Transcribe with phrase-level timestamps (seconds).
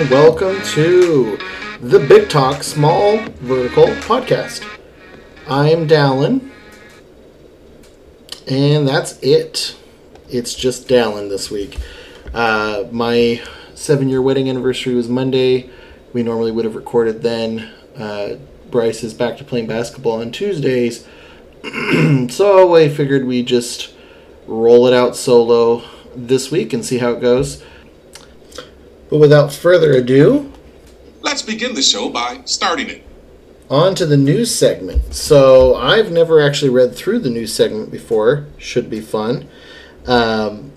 [0.00, 1.38] and welcome to
[1.82, 4.66] the Big Talk Small Vertical Podcast.
[5.46, 6.50] I'm Dallin,
[8.48, 9.76] and that's it.
[10.30, 11.76] It's just Dallin this week.
[12.32, 13.42] Uh, my
[13.74, 15.68] seven year wedding anniversary was Monday.
[16.14, 17.70] We normally would have recorded then.
[17.94, 18.36] Uh,
[18.70, 21.06] Bryce is back to playing basketball on Tuesdays.
[22.30, 23.92] so I figured we just
[24.46, 25.82] roll it out solo
[26.16, 27.62] this week and see how it goes.
[29.10, 30.52] But without further ado,
[31.22, 33.02] Let's begin the show by starting it.
[33.68, 35.12] on to the news segment.
[35.14, 38.46] So I've never actually read through the news segment before.
[38.56, 39.46] Should be fun.
[40.06, 40.72] Um,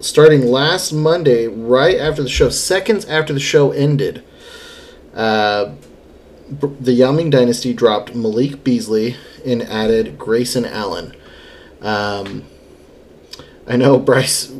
[0.00, 4.22] starting last Monday, right after the show, seconds after the show ended,
[5.14, 5.72] uh,
[6.80, 11.16] the Yao Ming Dynasty dropped Malik Beasley and added Grayson Allen.
[11.80, 12.44] Um,
[13.66, 14.52] I know Bryce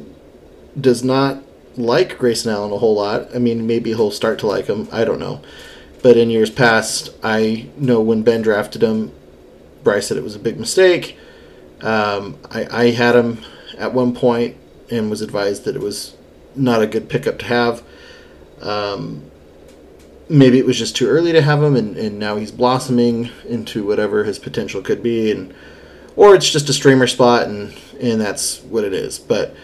[0.80, 1.42] does not
[1.76, 3.34] like Grayson Allen a whole lot.
[3.34, 4.88] I mean, maybe he'll start to like him.
[4.92, 5.40] I don't know.
[6.02, 9.12] But in years past, I know when Ben drafted him,
[9.82, 11.18] Bryce said it was a big mistake.
[11.80, 13.44] Um, I, I had him
[13.78, 14.56] at one point
[14.90, 16.16] and was advised that it was
[16.54, 17.82] not a good pickup to have.
[18.62, 19.30] Um,
[20.28, 23.84] maybe it was just too early to have him, and, and now he's blossoming into
[23.86, 25.54] whatever his potential could be, and
[26.16, 29.18] or it's just a streamer spot, and and that's what it is.
[29.18, 29.54] But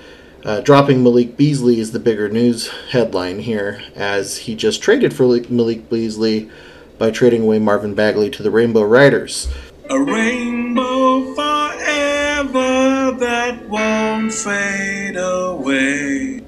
[0.45, 5.25] uh, dropping Malik Beasley is the bigger news headline here, as he just traded for
[5.25, 6.51] Malik- Malik Beasley
[6.99, 9.49] by trading away Marvin Bagley to the Rainbow Riders.
[9.91, 16.41] A rainbow forever that won't fade away.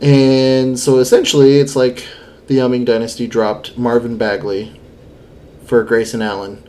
[0.00, 2.06] And so essentially, it's like
[2.46, 4.80] the Yao Ming Dynasty dropped Marvin Bagley
[5.64, 6.62] for Grayson Allen.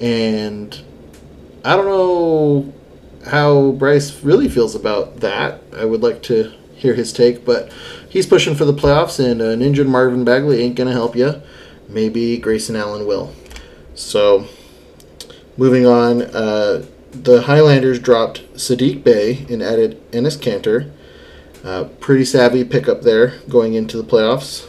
[0.00, 0.80] And
[1.64, 2.72] I don't know
[3.26, 5.62] how Bryce really feels about that.
[5.76, 7.72] I would like to hear his take, but
[8.08, 11.42] he's pushing for the playoffs, and an injured Marvin Bagley ain't going to help you.
[11.88, 13.34] Maybe Grayson Allen will.
[13.94, 14.46] So,
[15.56, 20.90] moving on, uh, the Highlanders dropped Saddiq Bey and added Enes Kanter.
[21.62, 24.66] Uh, pretty savvy pickup there going into the playoffs.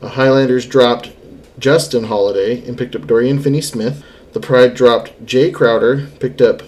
[0.00, 1.12] The Highlanders dropped
[1.58, 4.02] Justin Holiday and picked up Dorian Finney Smith.
[4.32, 6.62] The Pride dropped Jae Crowder, picked up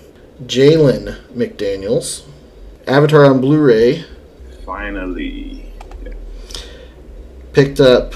[0.46, 2.24] Jalen McDaniels.
[2.86, 4.04] Avatar on Blu ray
[4.66, 5.72] Finally.
[7.52, 8.14] picked up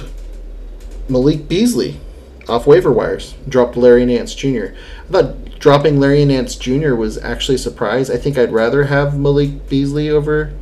[1.08, 2.00] Malik Beasley
[2.48, 3.34] off waiver wires.
[3.48, 4.66] Dropped Larry Nance Jr.
[5.08, 6.94] I thought dropping Larry Nance Jr.
[6.94, 8.10] was actually a surprise.
[8.10, 10.52] I think I'd rather have Malik Beasley over,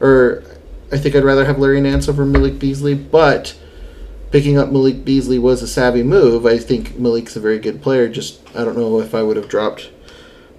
[0.00, 0.42] or
[0.92, 3.56] I think I'd rather have Larry Nance over Malik Beasley, but
[4.30, 6.46] picking up Malik Beasley was a savvy move.
[6.46, 8.08] I think Malik's a very good player.
[8.08, 9.90] Just I don't know if I would have dropped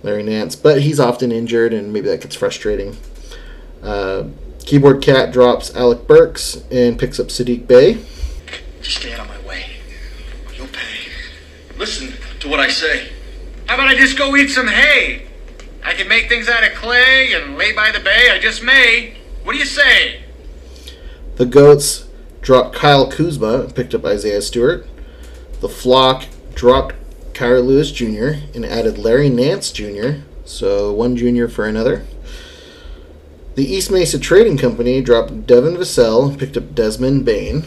[0.04, 2.98] Larry Nance, but he's often injured, and maybe that gets frustrating.
[3.84, 4.26] Uh,
[4.60, 7.98] Keyboard Cat drops Alec Burks and picks up Saddiq Bey.
[8.82, 9.66] Just stay out of my way.
[10.56, 11.10] You'll pay.
[11.78, 13.10] Listen to what I say.
[13.68, 15.28] How about I just go eat some hay?
[15.84, 18.30] I can make things out of clay and lay by the bay.
[18.32, 19.16] I just may.
[19.44, 20.24] What do you say?
[21.36, 22.08] The Goats
[22.42, 24.88] dropped Kyle Kuzma and picked up Isaiah Stewart.
[25.60, 26.96] The Flock dropped
[27.42, 28.40] Kira Lewis Jr.
[28.54, 32.06] and added Larry Nance Jr., so one junior for another.
[33.56, 37.64] The East Mesa Trading Company dropped Devin Vassell and picked up Desmond Bane.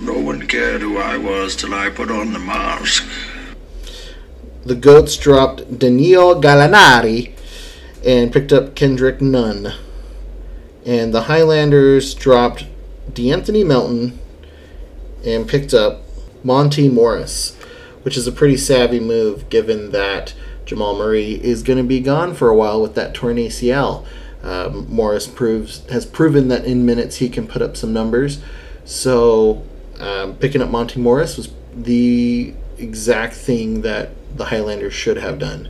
[0.00, 3.08] No one cared who I was till I put on the mask.
[4.64, 7.30] The Goats dropped Daniel Gallinari
[8.04, 9.72] and picked up Kendrick Nunn.
[10.84, 12.66] And the Highlanders dropped
[13.14, 14.18] D'Anthony Melton
[15.24, 16.02] and picked up
[16.42, 17.56] Monte Morris,
[18.02, 22.34] which is a pretty savvy move given that Jamal Murray is going to be gone
[22.34, 24.06] for a while with that torn ACL.
[24.42, 28.42] Um, Morris proves has proven that in minutes he can put up some numbers.
[28.84, 29.64] So
[30.00, 35.68] um, picking up Monte Morris was the exact thing that the Highlanders should have done.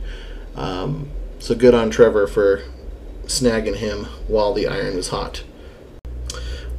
[0.55, 1.09] Um,
[1.39, 2.63] so good on Trevor for
[3.25, 5.43] snagging him while the iron was hot.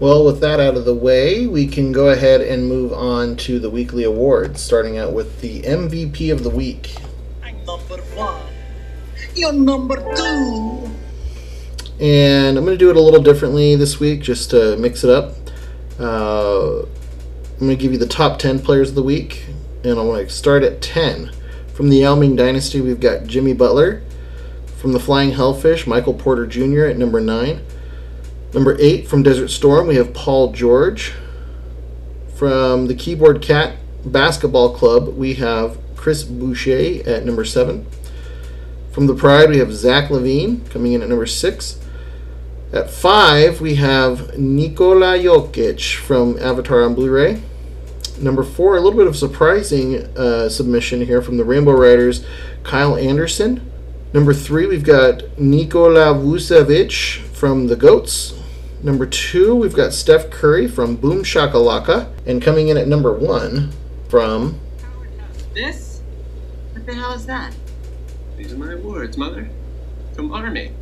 [0.00, 3.60] Well, with that out of the way, we can go ahead and move on to
[3.60, 6.96] the weekly awards, starting out with the MVP of the week.
[7.44, 8.42] I'm number one.
[9.36, 10.90] You're number two.
[12.00, 15.10] And I'm going to do it a little differently this week just to mix it
[15.10, 15.36] up.
[16.00, 19.46] Uh, I'm going to give you the top 10 players of the week,
[19.84, 21.30] and I want to start at 10.
[21.72, 24.02] From the Yao Ming Dynasty, we've got Jimmy Butler.
[24.76, 26.86] From the Flying Hellfish, Michael Porter Jr.
[26.86, 27.60] at number 9.
[28.54, 31.12] Number 8, from Desert Storm, we have Paul George.
[32.36, 37.84] From the Keyboard Cat Basketball Club, we have Chris Boucher at number 7.
[38.92, 41.80] From the Pride, we have Zach LaVine coming in at number 6.
[42.72, 47.40] At five, we have Nikola Jokic from Avatar on Blu-ray.
[48.20, 52.24] Number four, a little bit of surprising uh, submission here from the Rainbow Riders,
[52.62, 53.70] Kyle Anderson.
[54.12, 58.40] Number three, we've got Nikola Vucevic from the Goats.
[58.84, 62.12] Number two, we've got Steph Curry from Boom Shakalaka.
[62.26, 63.72] And coming in at number one
[64.10, 64.60] from
[65.54, 66.02] This?
[66.74, 67.54] What the hell is that?
[68.36, 69.48] These are my words, Mother.
[70.12, 70.72] From Army.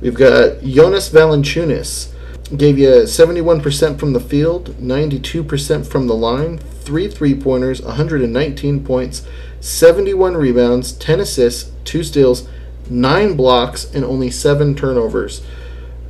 [0.00, 2.10] We've got Jonas Valanciunas.
[2.56, 9.26] Gave you 71% from the field, 92% from the line, three three pointers, 119 points,
[9.60, 12.48] 71 rebounds, 10 assists, two steals,
[12.88, 15.42] nine blocks, and only seven turnovers.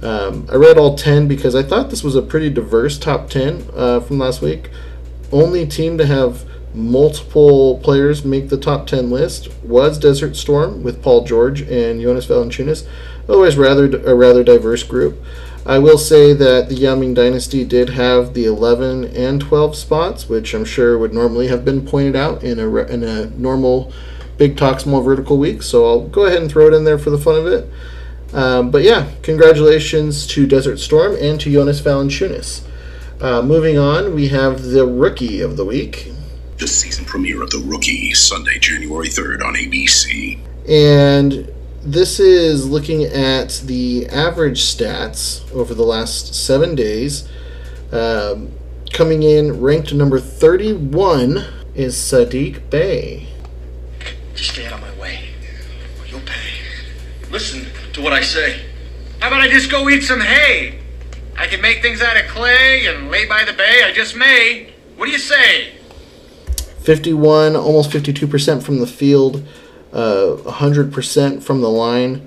[0.02, 3.68] Um, I read all 10 because I thought this was a pretty diverse top 10
[3.74, 4.70] uh, from last week.
[5.30, 6.44] Only team to have
[6.74, 12.26] multiple players make the top 10 list was Desert Storm with Paul George and Jonas
[12.26, 12.86] Valanciunas.
[13.28, 15.22] Otherwise, rather a rather diverse group.
[15.64, 20.28] I will say that the Yao Ming Dynasty did have the 11 and 12 spots,
[20.28, 23.92] which I'm sure would normally have been pointed out in a, in a normal
[24.38, 25.62] Big Talk Small Vertical week.
[25.62, 27.70] So I'll go ahead and throw it in there for the fun of it.
[28.32, 32.66] Um, but yeah, congratulations to Desert Storm and to Jonas Valanciunas.
[33.20, 36.10] Uh, moving on, we have the Rookie of the Week.
[36.58, 40.38] The season premiere of The Rookie, Sunday, January 3rd on ABC.
[40.68, 41.52] And
[41.82, 47.28] this is looking at the average stats over the last seven days.
[47.90, 48.52] Um,
[48.92, 51.44] coming in ranked number 31
[51.74, 53.26] is Saddiq Bey.
[54.34, 55.20] Just stay out of my way.
[56.00, 56.60] Or you'll pay.
[57.30, 58.64] Listen to what I say.
[59.20, 60.78] How about I just go eat some hay?
[61.36, 63.82] I can make things out of clay and lay by the bay.
[63.84, 64.72] I just may.
[64.96, 65.74] What do you say?
[66.80, 69.46] 51, almost 52% from the field,
[69.92, 72.26] uh, 100% from the line,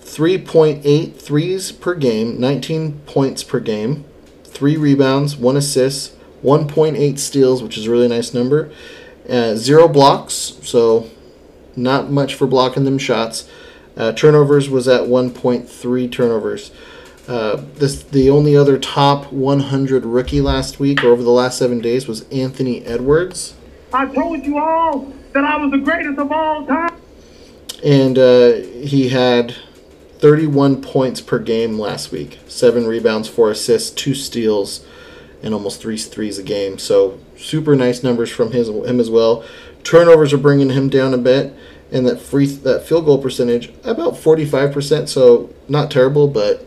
[0.00, 4.04] 3.8 threes per game, 19 points per game,
[4.44, 8.70] 3 rebounds, 1 assist, 1.8 steals, which is a really nice number,
[9.28, 11.10] uh, 0 blocks, so
[11.74, 13.48] not much for blocking them shots.
[13.96, 16.70] Uh, turnovers was at 1.3 turnovers.
[17.26, 21.80] Uh, this the only other top 100 rookie last week or over the last seven
[21.80, 23.54] days was Anthony Edwards.
[23.92, 27.00] I told you all that I was the greatest of all time.
[27.82, 28.52] and uh,
[28.86, 29.54] he had
[30.18, 34.84] 31 points per game last week, seven rebounds, four assists, two steals,
[35.42, 36.78] and almost three threes a game.
[36.78, 39.44] So super nice numbers from his him as well.
[39.82, 41.54] Turnovers are bringing him down a bit,
[41.94, 45.08] and that free that field goal percentage about 45 percent.
[45.08, 46.66] So not terrible, but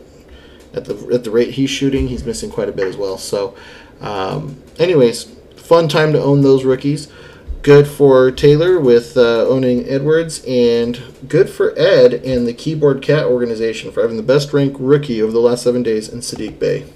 [0.74, 3.18] at the at the rate he's shooting, he's missing quite a bit as well.
[3.18, 3.54] So,
[4.00, 5.24] um, anyways,
[5.56, 7.12] fun time to own those rookies.
[7.60, 13.26] Good for Taylor with uh, owning Edwards, and good for Ed and the Keyboard Cat
[13.26, 16.86] organization for having the best ranked rookie over the last seven days in Sadiq say,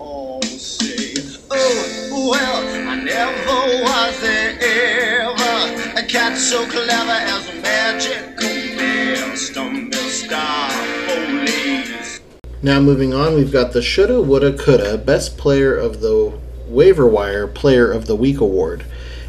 [0.00, 0.40] oh,
[2.28, 2.80] well,
[5.60, 8.48] I never was there ever a cat so clever as a magical
[9.30, 9.90] Mr.
[9.90, 10.40] Mr.
[12.62, 17.46] Now moving on, we've got the Shoulda Woulda Coulda Best Player of the Waiver Wire
[17.46, 18.86] Player of the Week award,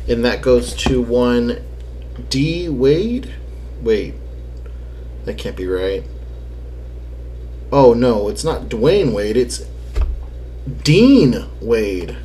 [0.08, 1.62] and that goes to one
[2.29, 3.34] D Wade.
[3.82, 4.13] Wait,
[5.25, 6.03] that can't be right.
[7.72, 9.38] Oh no, it's not Dwayne Wade.
[9.38, 9.63] It's
[10.84, 12.17] Dean Wade,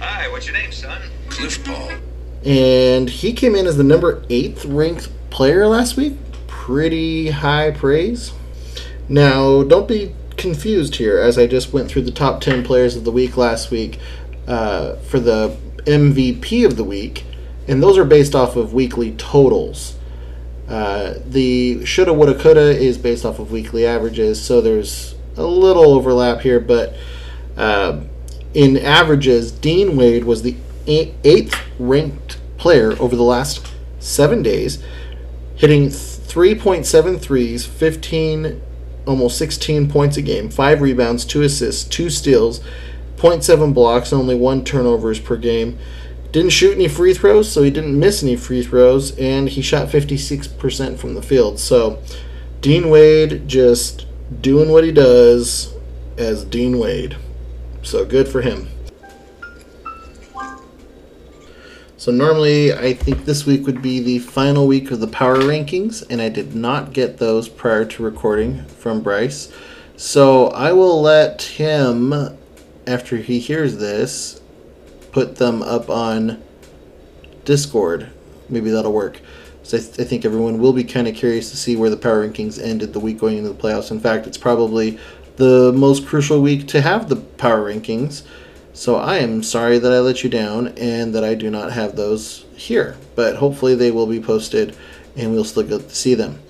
[0.00, 1.02] Hi, what's your name, son?
[1.28, 1.92] Cliff Paul.
[2.44, 6.14] And he came in as the number eighth ranked player last week.
[6.46, 8.32] Pretty high praise.
[9.08, 13.04] Now, don't be confused here, as I just went through the top 10 players of
[13.04, 13.98] the week last week
[14.46, 17.24] uh, for the MVP of the week,
[17.68, 19.96] and those are based off of weekly totals.
[20.68, 25.92] Uh, the shoulda, woulda, coulda is based off of weekly averages, so there's a little
[25.92, 26.94] overlap here, but
[27.56, 28.00] uh,
[28.54, 33.66] in averages, Dean Wade was the eighth ranked player over the last
[33.98, 34.82] seven days,
[35.56, 38.62] hitting 3.7 threes, 15,
[39.06, 42.60] almost 16 points a game, 5 rebounds, 2 assists, 2 steals,
[43.16, 45.78] 0.7 blocks, only 1 turnovers per game.
[46.32, 49.88] Didn't shoot any free throws, so he didn't miss any free throws, and he shot
[49.88, 51.58] 56% from the field.
[51.58, 52.02] So,
[52.62, 54.06] Dean Wade just
[54.40, 55.74] doing what he does
[56.16, 57.16] as Dean Wade.
[57.82, 58.68] So, good for him.
[62.02, 66.04] So normally, I think this week would be the final week of the power rankings,
[66.10, 69.52] and I did not get those prior to recording from Bryce.
[69.96, 72.12] So I will let him,
[72.88, 74.40] after he hears this,
[75.12, 76.42] put them up on
[77.44, 78.10] Discord.
[78.48, 79.20] Maybe that'll work.
[79.62, 81.96] So I, th- I think everyone will be kind of curious to see where the
[81.96, 83.92] power rankings ended the week going into the playoffs.
[83.92, 84.98] In fact, it's probably
[85.36, 88.24] the most crucial week to have the power rankings.
[88.74, 91.94] So I am sorry that I let you down and that I do not have
[91.94, 92.96] those here.
[93.14, 94.76] But hopefully they will be posted
[95.16, 96.40] and we'll still get to see them.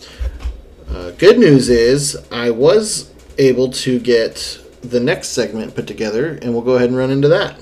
[0.89, 6.53] Uh, good news is I was able to get the next segment put together, and
[6.53, 7.57] we'll go ahead and run into that.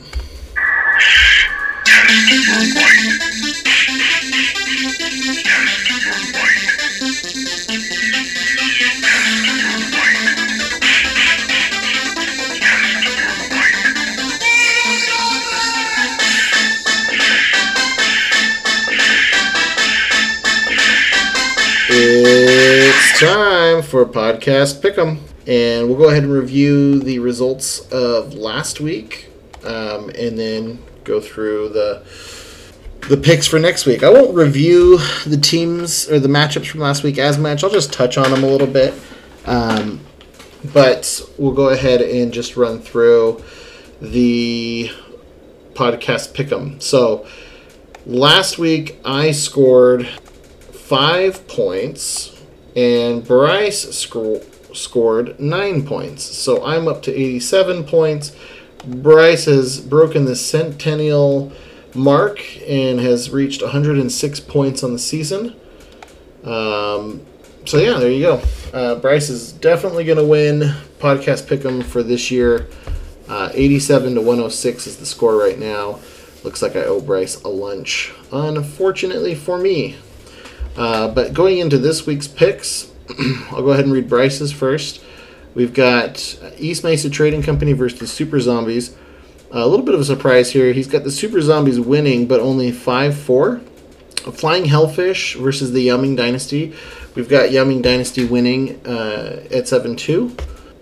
[23.21, 29.29] Time for podcast pick'em, and we'll go ahead and review the results of last week,
[29.63, 32.03] um, and then go through the
[33.11, 34.03] the picks for next week.
[34.03, 34.97] I won't review
[35.27, 37.63] the teams or the matchups from last week as much.
[37.63, 38.95] I'll just touch on them a little bit,
[39.45, 40.01] um,
[40.73, 43.45] but we'll go ahead and just run through
[44.01, 44.91] the
[45.75, 46.81] podcast pick'em.
[46.81, 47.27] So
[48.07, 52.40] last week I scored five points,
[52.81, 54.41] and Bryce sco-
[54.73, 56.25] scored nine points.
[56.25, 58.35] So I'm up to 87 points.
[58.87, 61.53] Bryce has broken the centennial
[61.95, 65.55] mark and has reached 106 points on the season.
[66.45, 67.27] Um,
[67.67, 68.43] so yeah, there you go.
[68.73, 70.61] Uh, Bryce is definitely going to win
[70.99, 72.69] podcast pick'em for this year.
[73.29, 76.01] Uh, 87 to 106 is the score right now.
[76.43, 78.15] Looks like I owe Bryce a lunch.
[78.33, 79.97] Unfortunately for me.
[80.81, 82.91] Uh, but going into this week's picks,
[83.51, 85.05] I'll go ahead and read Bryce's first.
[85.55, 88.97] We've got East Mesa Trading Company versus Super Zombies.
[89.51, 90.73] a little bit of a surprise here.
[90.73, 93.59] He's got the Super Zombies winning, but only 5 4.
[94.33, 96.75] Flying Hellfish versus the Yao Ming Dynasty.
[97.15, 100.35] We've got Yao Ming Dynasty winning uh, at 7 2.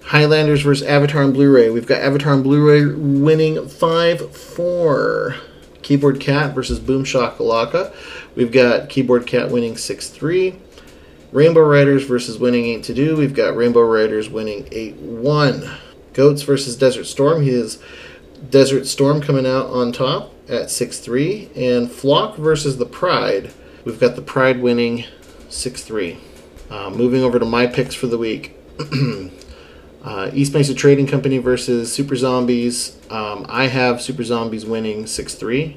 [0.05, 1.71] Highlanders versus Avatar and Blu ray.
[1.71, 5.35] We've got Avatar and Blu ray winning 5 4.
[5.82, 7.94] Keyboard Cat versus Boom Shakalaka.
[8.35, 10.54] We've got Keyboard Cat winning 6 3.
[11.30, 13.16] Rainbow Riders versus winning 8 to do.
[13.16, 15.70] We've got Rainbow Riders winning 8 1.
[16.12, 17.42] Goats versus Desert Storm.
[17.42, 17.82] He is
[18.50, 21.50] Desert Storm coming out on top at 6 3.
[21.54, 23.52] And Flock versus the Pride.
[23.85, 25.04] We've got the Pride winning
[25.49, 26.18] 6 3.
[26.70, 28.54] Uh, moving over to my picks for the week.
[30.08, 32.96] uh, East Mesa Trading Company versus Super Zombies.
[33.10, 35.76] Um, I have Super Zombies winning 6 3.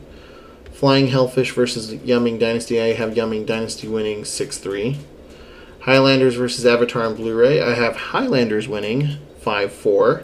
[0.71, 2.79] Flying Hellfish versus Yao Ming Dynasty.
[2.79, 4.97] I have Yao Ming Dynasty winning 6 3.
[5.81, 7.61] Highlanders versus Avatar on Blu ray.
[7.61, 10.23] I have Highlanders winning 5 4.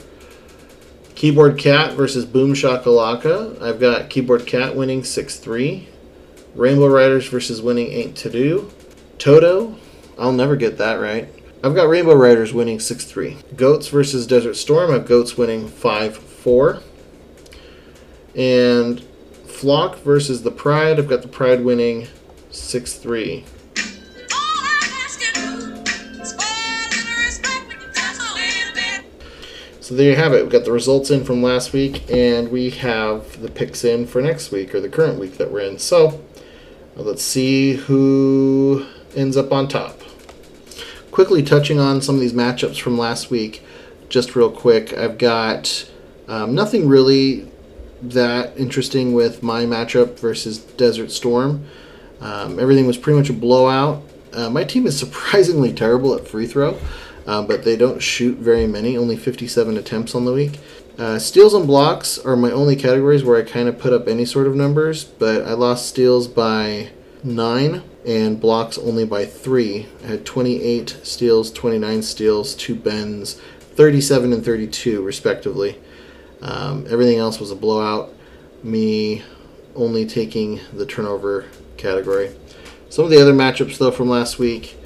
[1.16, 3.62] Keyboard Cat versus Boom Shakalaka.
[3.62, 5.86] I've got Keyboard Cat winning 6 3.
[6.56, 8.72] Rainbow Riders versus winning 8 to do.
[9.18, 9.76] Toto.
[10.18, 11.28] I'll never get that right.
[11.68, 13.40] I've got Rainbow Riders winning 6 3.
[13.58, 14.90] Goats versus Desert Storm.
[14.90, 16.82] I have got Goats winning 5 4.
[18.38, 19.02] And
[19.46, 20.98] Flock versus the Pride.
[20.98, 22.08] I've got the Pride winning
[22.52, 23.44] 6 3.
[29.82, 30.44] So there you have it.
[30.44, 34.22] We've got the results in from last week, and we have the picks in for
[34.22, 35.80] next week, or the current week that we're in.
[35.80, 36.24] So
[36.96, 38.86] let's see who
[39.18, 39.97] ends up on top.
[41.18, 43.64] Quickly touching on some of these matchups from last week,
[44.08, 44.94] just real quick.
[44.96, 45.90] I've got
[46.28, 47.52] um, nothing really
[48.04, 51.66] that interesting with my matchup versus Desert Storm.
[52.22, 54.04] Um, everything was pretty much a blowout.
[54.32, 56.78] Uh, my team is surprisingly terrible at free throw,
[57.26, 60.60] uh, but they don't shoot very many, only 57 attempts on the week.
[61.00, 64.26] Uh, steals and blocks are my only categories where I kind of put up any
[64.26, 66.90] sort of numbers, but I lost steals by
[67.24, 69.86] 9 and blocks only by 3.
[70.04, 73.34] I had 28 steals, 29 steals, 2 bends,
[73.76, 75.78] 37 and 32 respectively.
[76.42, 78.14] Um, everything else was a blowout.
[78.64, 79.24] Me
[79.76, 81.46] only taking the turnover
[81.76, 82.34] category.
[82.90, 84.78] Some of the other matchups, though, from last week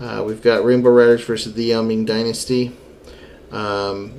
[0.00, 2.72] uh, we've got Rainbow Riders versus the Yao Ming Dynasty.
[3.52, 4.18] Um,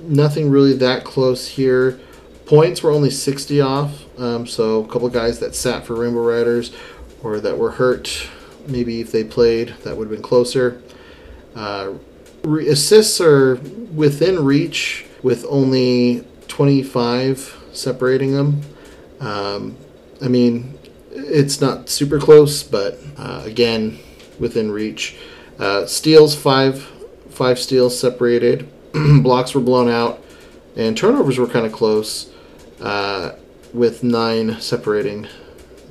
[0.00, 2.00] nothing really that close here.
[2.46, 6.72] Points were only 60 off, um, so a couple guys that sat for Rainbow Riders
[7.22, 8.28] or that were hurt,
[8.66, 10.82] maybe if they played, that would have been closer.
[11.54, 11.94] Uh,
[12.42, 13.56] re- assists are
[13.94, 18.60] within reach with only 25 separating them.
[19.20, 19.76] Um,
[20.20, 20.78] I mean,
[21.10, 23.98] it's not super close, but uh, again,
[24.38, 25.16] within reach.
[25.58, 26.82] Uh, steals five,
[27.30, 28.68] five steals separated.
[28.92, 30.22] Blocks were blown out,
[30.76, 32.32] and turnovers were kind of close,
[32.80, 33.32] uh,
[33.72, 35.28] with nine separating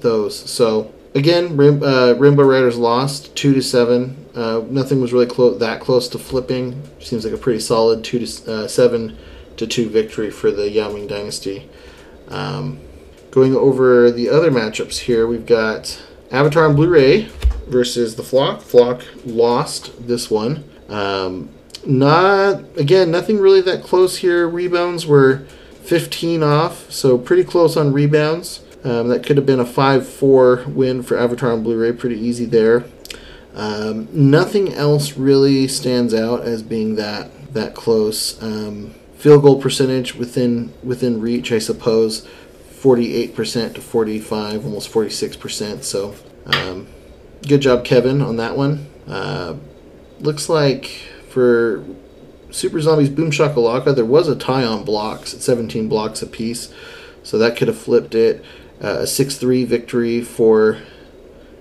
[0.02, 0.38] those.
[0.38, 4.26] So again, Rim, uh, Rainbow Riders lost two to seven.
[4.36, 6.82] Uh, nothing was really clo- that close to flipping.
[7.00, 9.18] Seems like a pretty solid two to uh, seven
[9.58, 11.70] to two victory for the Yao Ming Dynasty.
[12.30, 12.80] Um,
[13.30, 16.02] going over the other matchups here, we've got
[16.32, 17.30] Avatar on Blu-ray
[17.68, 18.62] versus the Flock.
[18.62, 20.64] Flock lost this one.
[20.90, 21.50] Um,
[21.86, 24.48] not again, nothing really that close here.
[24.48, 25.46] Rebounds were
[25.84, 28.61] 15 off, so pretty close on rebounds.
[28.84, 31.94] Um, that could have been a 5-4 win for Avatar on Blu-ray.
[31.94, 32.86] Pretty easy there.
[33.54, 38.42] Um, nothing else really stands out as being that that close.
[38.42, 42.28] Um, field goal percentage within within reach, I suppose.
[42.82, 45.84] 48% to 45, almost 46%.
[45.84, 46.16] So,
[46.48, 46.88] um,
[47.48, 48.88] good job, Kevin, on that one.
[49.08, 49.58] Uh,
[50.20, 50.86] looks like
[51.30, 51.84] for
[52.50, 56.74] Super Zombies Boom Shakalaka, there was a tie on blocks at 17 blocks apiece.
[57.24, 58.44] So that could have flipped it.
[58.84, 60.80] Uh, a 6 3 victory for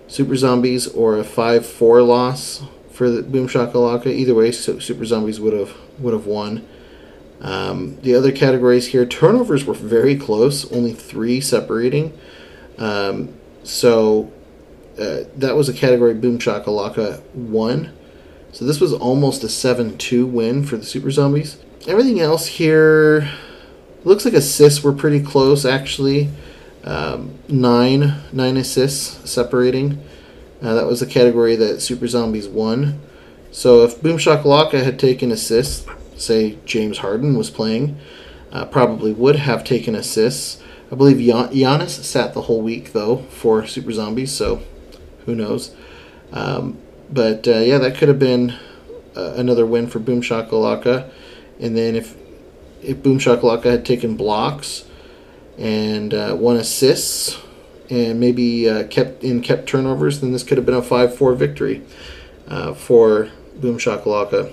[0.09, 4.07] Super Zombies or a 5 4 loss for the Boom Shakalaka.
[4.07, 6.67] Either way, so Super Zombies would have would have won.
[7.41, 12.19] Um, the other categories here, turnovers were very close, only three separating.
[12.77, 14.33] Um, so
[14.99, 17.93] uh, that was a category Boom Shakalaka won.
[18.53, 21.59] So this was almost a 7 2 win for the Super Zombies.
[21.87, 23.31] Everything else here
[24.05, 26.31] looks like assists were pretty close, actually.
[26.85, 30.03] Um, nine, nine assists separating.
[30.63, 33.01] Uh, that was the category that Super Zombies won.
[33.51, 37.99] So if Boom Shakalaka had taken assists, say James Harden was playing,
[38.53, 40.63] uh, probably would have taken assists.
[40.91, 44.63] I believe Gian- Giannis sat the whole week though for Super Zombies, so
[45.27, 45.75] who knows?
[46.33, 46.79] Um,
[47.11, 48.55] but uh, yeah, that could have been
[49.17, 51.11] uh, another win for Boom Shakalaka.
[51.59, 52.17] And then if
[52.83, 54.85] if Boom had taken blocks
[55.61, 57.39] and uh, one assists
[57.91, 61.35] and maybe uh, kept in kept turnovers, then this could have been a five four
[61.35, 61.83] victory
[62.49, 64.53] uh, for Boom Shakalaka.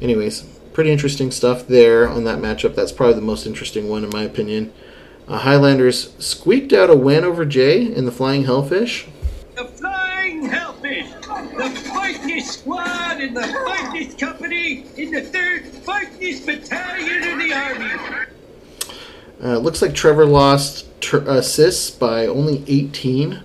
[0.00, 2.74] Anyways, pretty interesting stuff there on that matchup.
[2.74, 4.72] That's probably the most interesting one in my opinion.
[5.26, 9.06] Uh, Highlanders squeaked out a win over Jay in the Flying Hellfish.
[9.56, 17.38] The Flying Hellfish, the squad in the finest company in the third finest battalion of
[17.38, 18.33] the army.
[19.42, 23.40] Uh, looks like Trevor lost ter- assists by only 18.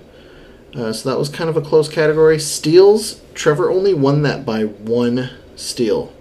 [0.75, 2.39] Uh, so that was kind of a close category.
[2.39, 6.13] Steals, Trevor only won that by one steal,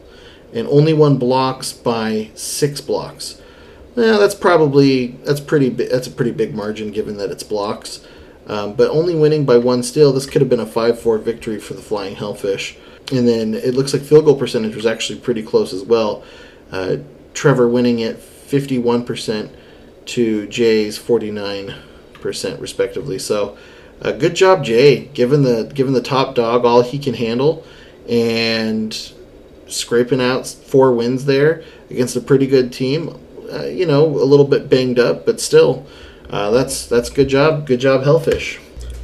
[0.52, 3.40] and only won blocks by six blocks.
[3.94, 8.06] Yeah, that's probably that's pretty bi- that's a pretty big margin given that it's blocks.
[8.46, 11.74] Um, but only winning by one steal, this could have been a 5-4 victory for
[11.74, 12.78] the Flying Hellfish.
[13.12, 16.24] And then it looks like field goal percentage was actually pretty close as well.
[16.72, 16.96] Uh,
[17.34, 19.50] Trevor winning it 51%
[20.08, 23.18] to Jay's 49% respectively.
[23.18, 23.56] So,
[24.00, 27.64] uh, good job, Jay, given the given the top dog all he can handle,
[28.08, 29.12] and
[29.66, 33.18] scraping out four wins there against a pretty good team.
[33.52, 35.86] Uh, you know, a little bit banged up, but still,
[36.30, 37.66] uh, that's that's good job.
[37.66, 38.60] Good job, Hellfish.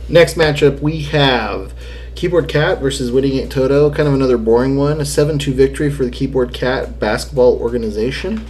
[0.08, 1.72] Next matchup we have
[2.14, 3.90] Keyboard Cat versus Winning It Toto.
[3.90, 5.00] Kind of another boring one.
[5.00, 8.46] A 7 2 victory for the Keyboard Cat basketball organization.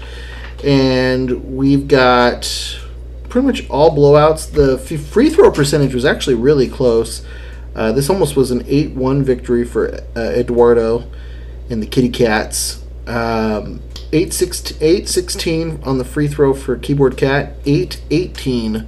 [0.65, 2.79] And we've got
[3.29, 4.53] pretty much all blowouts.
[4.53, 7.25] The free throw percentage was actually really close.
[7.75, 11.11] Uh, this almost was an 8 1 victory for uh, Eduardo
[11.69, 12.83] and the Kitty Cats.
[13.07, 18.87] Um, 8 16 on the free throw for Keyboard Cat, 8 18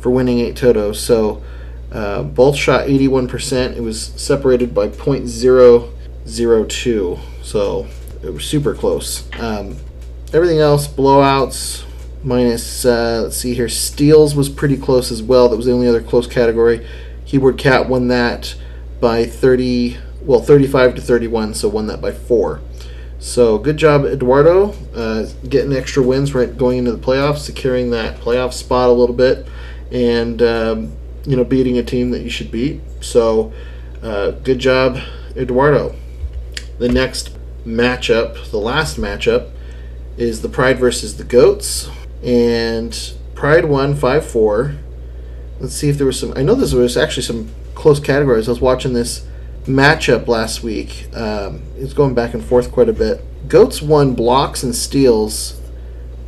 [0.00, 0.92] for winning 8 Toto.
[0.92, 1.44] So
[1.92, 3.76] uh, both shot 81%.
[3.76, 7.20] It was separated by .002.
[7.42, 7.86] So
[8.22, 9.28] it was super close.
[9.38, 9.76] Um,
[10.34, 11.84] everything else, blowouts,
[12.24, 15.48] minus, uh, let's see here, steals was pretty close as well.
[15.48, 16.84] That was the only other close category.
[17.24, 18.56] Keyboard Cat won that
[19.00, 22.60] by 30, well, 35 to 31, so won that by 4.
[23.20, 28.20] So good job, Eduardo, uh, getting extra wins right going into the playoffs, securing that
[28.20, 29.46] playoff spot a little bit,
[29.90, 30.92] and um,
[31.24, 32.82] you know beating a team that you should beat.
[33.00, 33.50] So
[34.02, 34.98] uh, good job,
[35.36, 35.94] Eduardo.
[36.78, 39.53] The next matchup, the last matchup,
[40.16, 41.88] is the Pride versus the Goats,
[42.22, 44.76] and Pride won five four.
[45.60, 46.32] Let's see if there was some.
[46.36, 48.48] I know there was actually some close categories.
[48.48, 49.26] I was watching this
[49.64, 51.08] matchup last week.
[51.14, 53.22] Um, it's going back and forth quite a bit.
[53.48, 55.60] Goats won blocks and steals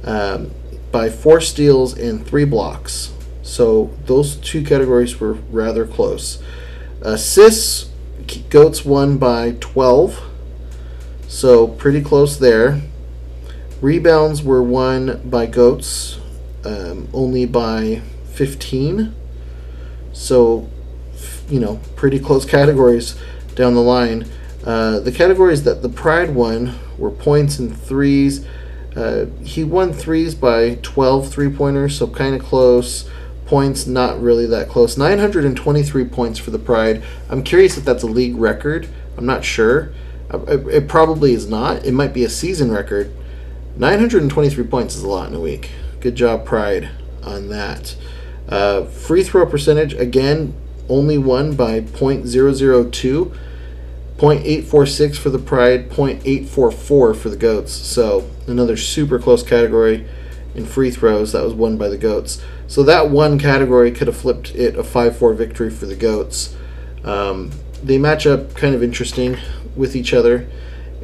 [0.04, 0.52] um,
[0.92, 3.12] by four steals and three blocks.
[3.42, 6.42] So those two categories were rather close.
[7.02, 7.90] Assists,
[8.50, 10.20] Goats won by 12.
[11.28, 12.80] So pretty close there.
[13.80, 16.18] Rebounds were won by Goats
[16.64, 19.14] um, only by 15.
[20.12, 20.68] So
[21.48, 23.16] you know, pretty close categories
[23.54, 24.26] down the line.
[24.64, 28.44] Uh, the categories that the Pride won were points and threes.
[28.96, 33.08] Uh, he won threes by 12 three pointers, so kind of close.
[33.46, 34.96] Points, not really that close.
[34.98, 37.04] 923 points for the Pride.
[37.30, 38.88] I'm curious if that's a league record.
[39.16, 39.92] I'm not sure.
[40.32, 41.84] Uh, It, it probably is not.
[41.84, 43.12] It might be a season record.
[43.76, 45.70] 923 points is a lot in a week.
[46.00, 46.90] Good job, Pride,
[47.22, 47.96] on that.
[48.48, 50.54] Uh, free throw percentage, again,
[50.88, 53.36] only won by .002.
[54.16, 56.80] 0.846 for the Pride, 0.844
[57.16, 57.72] for the Goats.
[57.72, 60.06] So another super close category
[60.54, 62.42] in free throws that was won by the Goats.
[62.66, 66.56] So that one category could have flipped it a 5-4 victory for the Goats.
[67.04, 67.50] Um,
[67.82, 69.36] they match up kind of interesting
[69.76, 70.48] with each other,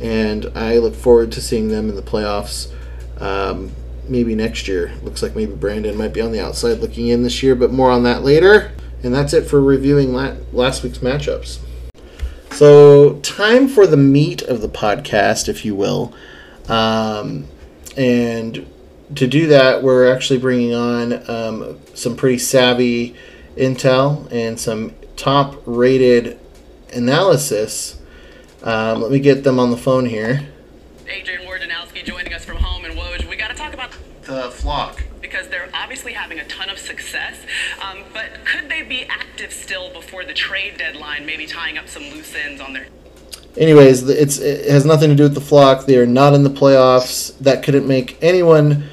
[0.03, 2.73] and I look forward to seeing them in the playoffs.
[3.21, 3.73] Um,
[4.09, 4.93] maybe next year.
[5.03, 7.91] Looks like maybe Brandon might be on the outside looking in this year, but more
[7.91, 8.73] on that later.
[9.03, 11.59] And that's it for reviewing last week's matchups.
[12.51, 16.15] So, time for the meat of the podcast, if you will.
[16.69, 17.47] Um,
[17.97, 18.67] and
[19.15, 23.17] to do that, we're actually bringing on um, some pretty savvy
[23.57, 26.39] intel and some top rated
[26.93, 27.99] analysis.
[28.63, 30.49] Um, let me get them on the phone here.
[31.09, 33.29] Adrian and Wojnarowski joining us from home in Woj.
[33.29, 33.91] We got to talk about
[34.23, 35.03] The flock.
[35.21, 37.37] because they're obviously having a ton of success.
[37.83, 42.05] Um, but could they be active still before the trade deadline, maybe tying up some
[42.05, 42.87] loose ends on their
[43.57, 45.85] Anyways, it's it has nothing to do with the flock.
[45.85, 47.37] They are not in the playoffs.
[47.41, 48.85] That couldn't make anyone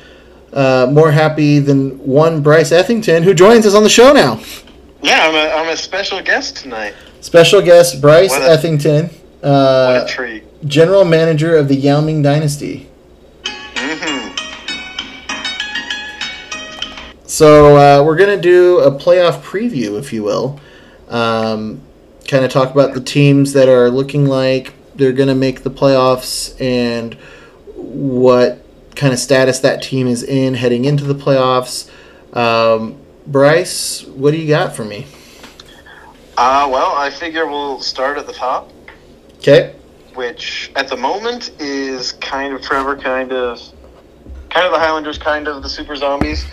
[0.51, 4.41] uh, more happy than one Bryce Ethington, who joins us on the show now.
[5.01, 6.93] Yeah, I'm a, I'm a special guest tonight.
[7.21, 9.09] Special guest Bryce What a- Ethington,
[9.41, 10.43] What uh, a treat.
[10.67, 12.89] general manager of the Yao Ming Dynasty.
[13.45, 14.35] hmm
[17.25, 20.59] So uh, we're gonna do a playoff preview, if you will.
[21.07, 21.81] Um,
[22.27, 26.59] kind of talk about the teams that are looking like they're gonna make the playoffs
[26.61, 27.13] and
[27.75, 28.63] what
[28.95, 31.89] kind of status that team is in heading into the playoffs.
[32.35, 35.05] Um, Bryce, what do you got for me?
[36.37, 38.71] Uh, well, I figure we'll start at the top,
[39.39, 39.73] Okay.
[40.15, 43.59] which at the moment is kind of Trevor, kind of,
[44.49, 46.45] kind of the Highlanders, kind of the Super Zombies.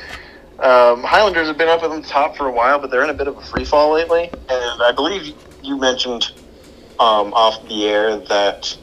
[0.61, 3.15] Um, Highlanders have been up at the top for a while, but they're in a
[3.15, 4.31] bit of a free fall lately.
[4.49, 6.31] And I believe you mentioned
[7.01, 8.77] um, off the air that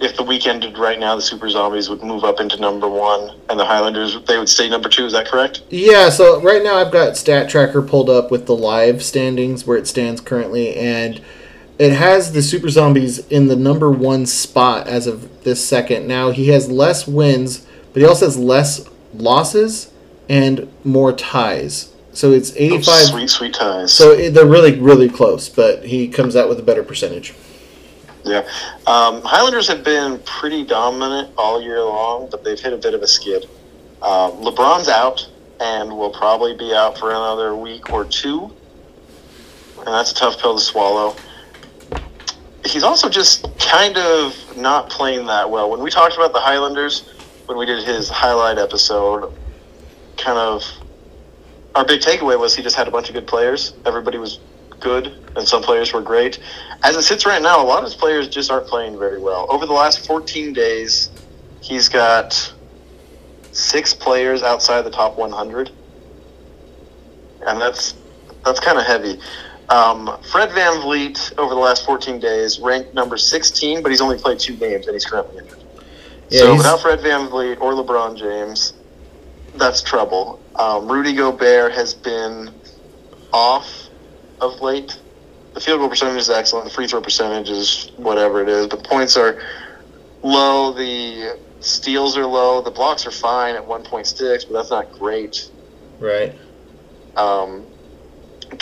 [0.00, 3.38] if the week ended right now, the Super Zombies would move up into number one,
[3.48, 5.06] and the Highlanders they would stay number two.
[5.06, 5.62] Is that correct?
[5.70, 9.78] Yeah, so right now I've got Stat Tracker pulled up with the live standings where
[9.78, 11.20] it stands currently, and
[11.78, 16.06] it has the Super Zombies in the number one spot as of this second.
[16.06, 19.92] Now he has less wins, but he also has less losses
[20.28, 21.92] and more ties.
[22.12, 23.04] So it's Those 85.
[23.06, 23.92] sweet, sweet ties.
[23.92, 27.34] So it- they're really, really close, but he comes out with a better percentage.
[28.24, 28.42] Yeah.
[28.86, 33.02] Um, Highlanders have been pretty dominant all year long, but they've hit a bit of
[33.02, 33.46] a skid.
[34.00, 35.26] Uh, LeBron's out
[35.58, 38.50] and will probably be out for another week or two.
[39.78, 41.16] And that's a tough pill to swallow.
[42.64, 45.70] He's also just kind of not playing that well.
[45.70, 47.12] When we talked about the Highlanders,
[47.46, 49.32] when we did his highlight episode,
[50.16, 50.64] kind of
[51.74, 53.74] our big takeaway was he just had a bunch of good players.
[53.84, 54.38] Everybody was
[54.78, 56.38] good, and some players were great.
[56.82, 59.46] As it sits right now, a lot of his players just aren't playing very well.
[59.48, 61.10] Over the last 14 days,
[61.60, 62.52] he's got
[63.52, 65.70] six players outside the top 100,
[67.46, 67.94] and that's
[68.44, 69.18] that's kind of heavy.
[69.72, 74.38] Um, Fred VanVleet over the last 14 days ranked number 16, but he's only played
[74.38, 75.58] two games and he's currently injured.
[76.28, 78.74] Yeah, so he's- without Fred VanVleet or LeBron James,
[79.54, 80.40] that's trouble.
[80.56, 82.50] Um, Rudy Gobert has been
[83.32, 83.88] off
[84.42, 84.98] of late.
[85.54, 86.66] The field goal percentage is excellent.
[86.66, 89.42] The free throw percentage is whatever it is, the points are
[90.22, 90.72] low.
[90.72, 92.60] The steals are low.
[92.60, 95.48] The blocks are fine at 1.6, but that's not great.
[95.98, 96.34] Right.
[97.16, 97.66] Um,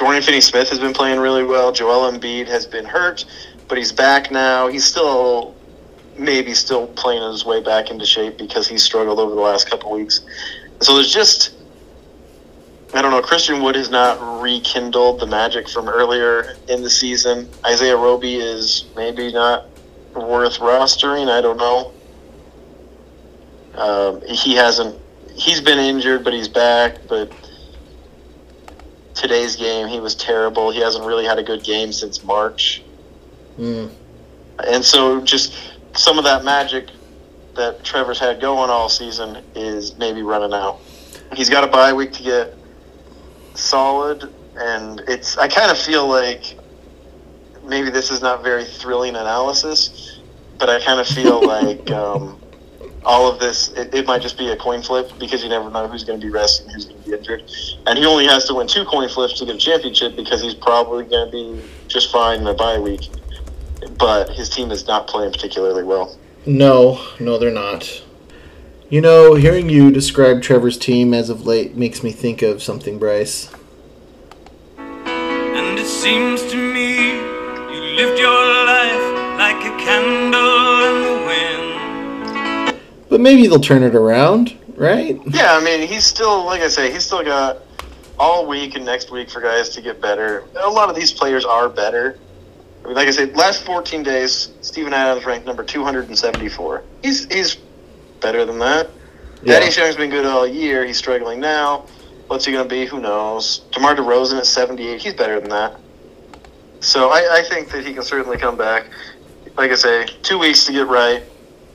[0.00, 1.72] Dorian Finney-Smith has been playing really well.
[1.72, 3.26] Joel Embiid has been hurt,
[3.68, 4.66] but he's back now.
[4.66, 5.54] He's still
[6.16, 9.92] maybe still playing his way back into shape because he's struggled over the last couple
[9.92, 10.22] weeks.
[10.80, 11.52] So there's just
[12.94, 13.20] I don't know.
[13.20, 17.50] Christian Wood has not rekindled the magic from earlier in the season.
[17.66, 19.66] Isaiah Roby is maybe not
[20.14, 21.30] worth rostering.
[21.30, 21.92] I don't know.
[23.74, 24.98] Um, he hasn't.
[25.34, 26.96] He's been injured, but he's back.
[27.06, 27.30] But
[29.20, 30.70] today's game, he was terrible.
[30.70, 32.82] He hasn't really had a good game since March.
[33.58, 33.90] Mm.
[34.66, 35.54] And so, just
[35.92, 36.88] some of that magic
[37.54, 40.80] that Trevor's had going all season is maybe running out.
[41.34, 42.54] He's got a bye week to get
[43.54, 46.56] solid, and it's I kind of feel like
[47.64, 50.20] maybe this is not very thrilling analysis,
[50.58, 52.39] but I kind of feel like um,
[53.04, 55.88] all of this it, it might just be a coin flip because you never know
[55.88, 57.42] who's going to be resting, who's going to be injured,
[57.86, 60.54] and he only has to win two coin flips to get a championship because he's
[60.54, 63.08] probably going to be just fine in a bye week,
[63.98, 66.16] but his team is not playing particularly well.
[66.46, 68.02] No, no, they're not.
[68.88, 72.98] You know, hearing you describe Trevor's team as of late makes me think of something,
[72.98, 73.48] Bryce.
[74.76, 78.39] And it seems to me you lived your
[83.10, 85.20] But maybe they'll turn it around, right?
[85.26, 87.58] Yeah, I mean, he's still, like I say, he's still got
[88.18, 90.44] all week and next week for guys to get better.
[90.56, 92.18] A lot of these players are better.
[92.84, 96.84] I mean, like I said, last 14 days, Steven Adams ranked number 274.
[97.02, 97.56] He's he's
[98.20, 98.90] better than that.
[99.42, 99.58] Yeah.
[99.58, 100.86] Daddy Young's been good all year.
[100.86, 101.86] He's struggling now.
[102.28, 102.86] What's he going to be?
[102.86, 103.60] Who knows?
[103.72, 105.00] DeMar DeRozan at 78.
[105.00, 105.76] He's better than that.
[106.80, 108.86] So I, I think that he can certainly come back.
[109.56, 111.22] Like I say, two weeks to get right,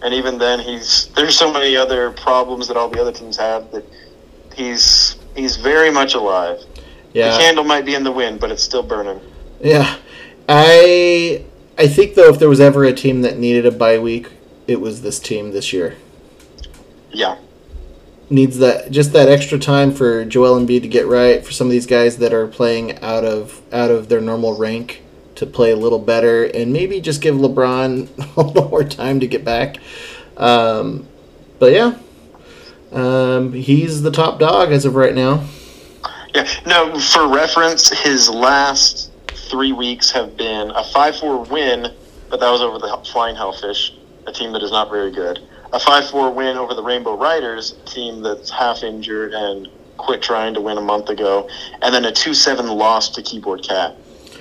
[0.03, 3.71] and even then, he's there's so many other problems that all the other teams have
[3.71, 3.85] that
[4.55, 6.59] he's he's very much alive.
[7.13, 7.31] Yeah.
[7.31, 9.19] The candle might be in the wind, but it's still burning.
[9.61, 9.97] Yeah.
[10.49, 11.45] I
[11.77, 14.31] I think though if there was ever a team that needed a bye week,
[14.67, 15.95] it was this team this year.
[17.11, 17.37] Yeah.
[18.29, 21.71] Needs that just that extra time for Joel Embiid to get right, for some of
[21.71, 25.01] these guys that are playing out of out of their normal rank
[25.35, 29.27] to play a little better and maybe just give LeBron a little more time to
[29.27, 29.77] get back.
[30.37, 31.07] Um,
[31.59, 31.97] but yeah.
[32.91, 35.45] Um, he's the top dog as of right now.
[36.33, 36.47] Yeah.
[36.65, 39.11] No, for reference, his last
[39.49, 41.93] three weeks have been a 5 4 win,
[42.29, 43.93] but that was over the Flying Hellfish,
[44.27, 45.39] a team that is not very good.
[45.73, 49.67] A 5 4 win over the Rainbow Riders, a team that's half injured and
[49.97, 51.49] quit trying to win a month ago.
[51.81, 53.95] And then a 2 7 loss to Keyboard Cat.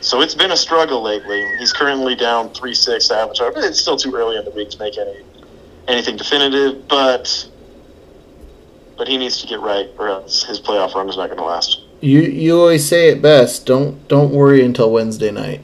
[0.05, 1.43] So it's been a struggle lately.
[1.59, 3.51] He's currently down 3 6 to Avatar.
[3.53, 5.25] but It's still too early in the week to make any
[5.89, 7.49] anything definitive, but.
[8.99, 11.45] But he needs to get right, or else his playoff run is not going to
[11.45, 11.81] last.
[12.01, 13.65] You you always say it best.
[13.65, 15.63] Don't don't worry until Wednesday night.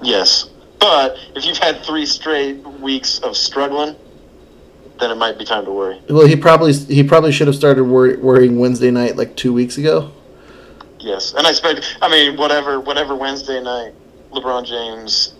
[0.00, 3.96] Yes, but if you've had three straight weeks of struggling,
[5.00, 6.00] then it might be time to worry.
[6.08, 9.76] Well, he probably he probably should have started wor- worrying Wednesday night like two weeks
[9.76, 10.12] ago.
[11.00, 11.98] Yes, and I expect.
[12.02, 13.94] I mean, whatever, whatever Wednesday night,
[14.32, 15.34] LeBron James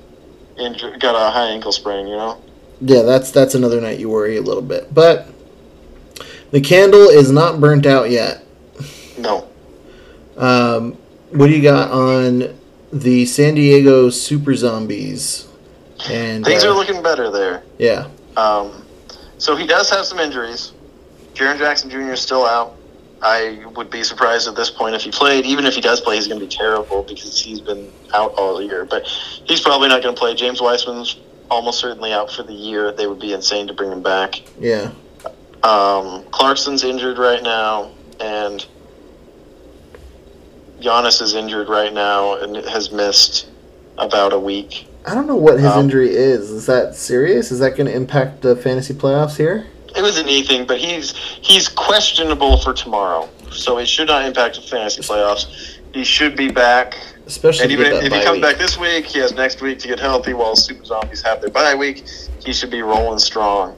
[0.58, 2.06] injured, got a high ankle sprain.
[2.06, 2.40] You know.
[2.80, 4.92] Yeah, that's that's another night you worry a little bit.
[4.94, 5.28] But
[6.50, 8.42] the candle is not burnt out yet.
[9.18, 9.48] No.
[10.36, 10.92] Um,
[11.30, 12.58] what do you got on
[12.92, 15.46] the San Diego Super Zombies?
[16.08, 17.62] And Things uh, are looking better there.
[17.78, 18.86] yeah, Um,
[19.36, 20.72] so he does have some injuries.
[21.34, 22.12] Jaren Jackson Jr.
[22.12, 22.74] is still out.
[23.22, 25.44] I would be surprised at this point if he played.
[25.44, 28.62] Even if he does play, he's going to be terrible because he's been out all
[28.62, 28.84] year.
[28.86, 30.34] But he's probably not going to play.
[30.34, 31.18] James Wiseman's
[31.50, 32.92] almost certainly out for the year.
[32.92, 34.40] They would be insane to bring him back.
[34.58, 34.92] yeah.
[35.62, 38.66] Um, Clarkson's injured right now, and
[40.80, 43.50] Giannis is injured right now and has missed
[43.98, 44.86] about a week.
[45.06, 46.50] I don't know what his Um, injury is.
[46.50, 47.50] Is that serious?
[47.52, 49.66] Is that going to impact the fantasy playoffs here?
[49.96, 54.24] It was a knee thing, but he's he's questionable for tomorrow, so it should not
[54.24, 55.78] impact the fantasy playoffs.
[55.92, 58.42] He should be back, Especially and even if he comes week.
[58.42, 60.34] back this week, he has next week to get healthy.
[60.34, 62.04] While Super Zombies have their bye week,
[62.44, 63.76] he should be rolling strong.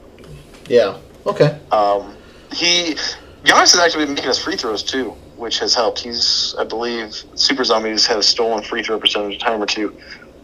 [0.68, 0.98] Yeah.
[1.26, 1.58] Okay.
[1.70, 2.16] Um,
[2.52, 2.96] he
[3.44, 6.00] Giannis has actually been making his free throws too, which has helped.
[6.00, 9.96] He's, I believe, Super Zombies have stolen free throw percentage a time or two,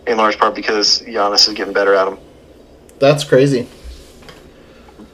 [0.07, 2.19] in large part because Giannis is getting better at them.
[2.99, 3.69] That's crazy.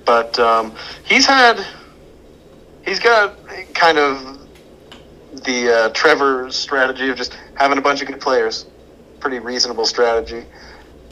[0.04, 1.64] But um, he's had,
[2.84, 3.36] he's got
[3.74, 4.46] kind of
[5.44, 8.66] the uh, Trevor strategy of just having a bunch of good players.
[9.20, 10.44] Pretty reasonable strategy.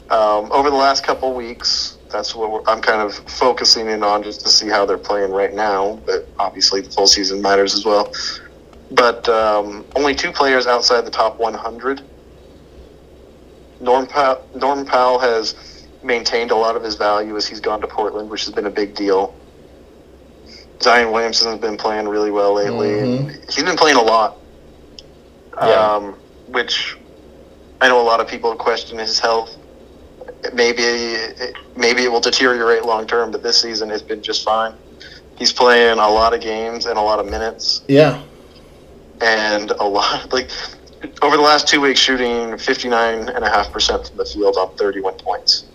[0.09, 4.41] Um, over the last couple weeks, that's what I'm kind of focusing in on just
[4.41, 5.99] to see how they're playing right now.
[6.05, 8.13] But obviously, the full season matters as well.
[8.91, 12.01] But um, only two players outside the top 100.
[13.79, 15.55] Norm, pa- Norm Powell has
[16.03, 18.69] maintained a lot of his value as he's gone to Portland, which has been a
[18.71, 19.33] big deal.
[20.81, 22.99] Zion Williamson has been playing really well lately.
[22.99, 24.37] and He's been playing a lot.
[25.55, 25.69] Yeah.
[25.69, 26.13] Um,
[26.47, 26.97] which
[27.79, 29.55] I know a lot of people question his health.
[30.53, 30.83] Maybe
[31.75, 34.73] maybe it will deteriorate long term, but this season it's been just fine.
[35.37, 38.21] He's playing a lot of games and a lot of minutes Yeah.
[39.21, 40.49] and a lot like
[41.21, 45.65] over the last two weeks shooting 59.5% from the field on 31 points.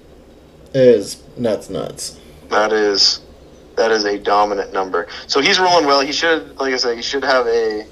[0.74, 2.20] Is nuts, nuts.
[2.50, 3.20] That is
[3.76, 5.06] that is a dominant number.
[5.28, 6.00] So he's rolling well.
[6.00, 7.86] He should, like I said, he should have a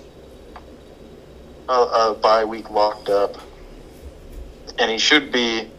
[1.69, 3.37] a, a bye week locked up,
[4.79, 5.71] and he should be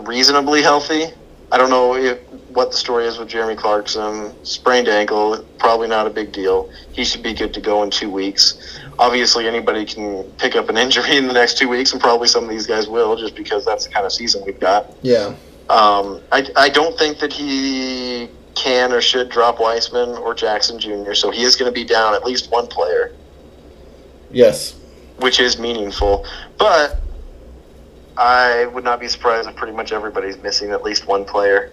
[0.00, 1.06] reasonably healthy.
[1.50, 4.34] I don't know if, what the story is with Jeremy Clarkson.
[4.44, 6.70] Sprained ankle, probably not a big deal.
[6.92, 8.78] He should be good to go in two weeks.
[8.98, 12.44] Obviously, anybody can pick up an injury in the next two weeks, and probably some
[12.44, 14.90] of these guys will, just because that's the kind of season we've got.
[15.02, 15.34] Yeah.
[15.68, 21.14] Um, I, I don't think that he can or should drop Wiseman or Jackson Jr.,
[21.14, 23.12] so he is going to be down at least one player,
[24.30, 24.74] Yes.
[25.18, 26.26] which is meaningful.
[26.58, 27.00] But
[28.16, 31.72] I would not be surprised if pretty much everybody's missing at least one player.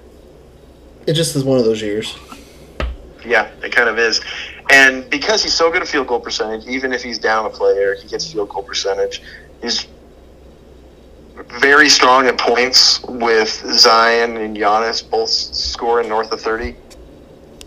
[1.05, 2.15] It just is one of those years.
[3.25, 4.21] Yeah, it kind of is.
[4.71, 7.95] And because he's so good at field goal percentage, even if he's down a player,
[7.95, 9.21] he gets field goal percentage.
[9.61, 9.87] He's
[11.47, 16.75] very strong at points with Zion and Giannis both scoring north of 30.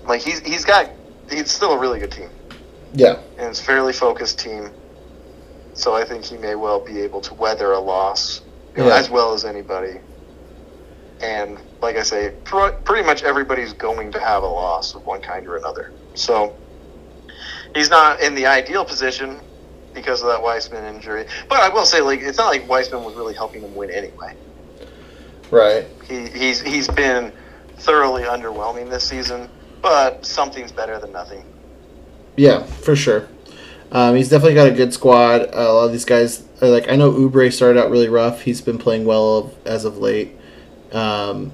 [0.04, 0.90] Like he's he's got
[1.30, 2.28] he's still a really good team.
[2.94, 3.18] Yeah.
[3.38, 4.70] And it's a fairly focused team.
[5.74, 8.42] So I think he may well be able to weather a loss
[8.76, 8.96] you know, Yeah.
[8.96, 10.00] as well as anybody.
[11.20, 15.22] And like I say, pr- pretty much everybody's going to have a loss of one
[15.22, 15.92] kind or another.
[16.14, 16.54] So
[17.74, 19.40] he's not in the ideal position
[19.94, 21.26] because of that Wiseman injury.
[21.48, 24.34] But I will say, like, it's not like Wiseman was really helping them win anyway.
[25.50, 25.86] Right.
[26.08, 27.32] He, he's he's been
[27.76, 29.48] thoroughly underwhelming this season,
[29.82, 31.44] but something's better than nothing.
[32.36, 33.28] Yeah, for sure.
[33.90, 35.42] Um, he's definitely got a good squad.
[35.42, 38.42] Uh, a lot of these guys, are like I know Oubre started out really rough.
[38.42, 40.36] He's been playing well as of late.
[40.92, 41.52] Um,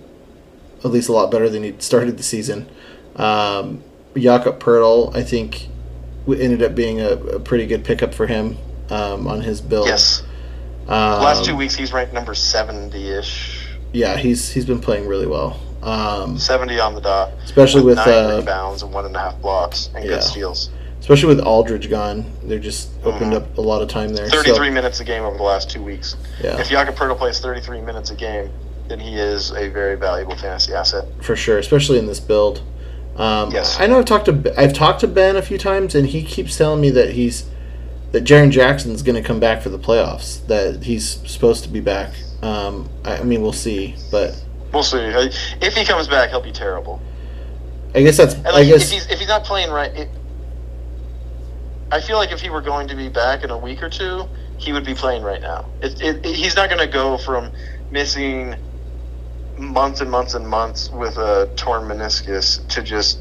[0.85, 2.69] at least a lot better than he started the season.
[3.17, 3.83] Um,
[4.17, 5.69] Jakob Poeltl, I think,
[6.35, 8.57] ended up being a, a pretty good pickup for him
[8.91, 9.87] um, on his build.
[9.87, 10.23] Yes.
[10.83, 15.61] Um, Last two weeks, he's ranked number seventy-ish, Yeah, he's he's been playing really well.
[15.83, 19.41] Um, seventy on the dot, especially with nine uh, rebounds and one and a half
[19.41, 20.13] blocks and Yeah.
[20.13, 20.71] good steals.
[21.01, 22.25] especially with Aldridge gone.
[22.43, 24.29] They're just opened up a lot of time there.
[24.29, 26.17] so- Thirty-three minutes a game over the last two weeks.
[26.43, 26.59] Yeah.
[26.59, 28.51] If Poeltl plays thirty-three minutes a game,
[28.89, 31.05] then he is a very valuable fantasy asset.
[31.21, 32.63] for sure, especially in this build.
[33.19, 33.79] Um, Yes.
[33.81, 36.57] I know I've talked to I've talked to Ben a few times, and he keeps
[36.57, 37.47] telling me that he's
[38.13, 40.47] that Jaren Jackson's going to come back for the playoffs.
[40.47, 42.13] That he's supposed to be back.
[42.43, 44.99] Um, I, I mean, we'll see, but We'll see.
[44.99, 47.01] If he comes back, he'll be terrible.
[47.95, 50.09] I guess that's And I guess if he's if he's not playing right, it,
[51.91, 54.29] I feel like if he were going to be back in a week or two,
[54.59, 55.65] he would be playing right now.
[55.83, 57.51] It, it, it- he's not going to go from
[57.91, 58.55] missing
[59.59, 63.21] months and months and months with a torn meniscus to just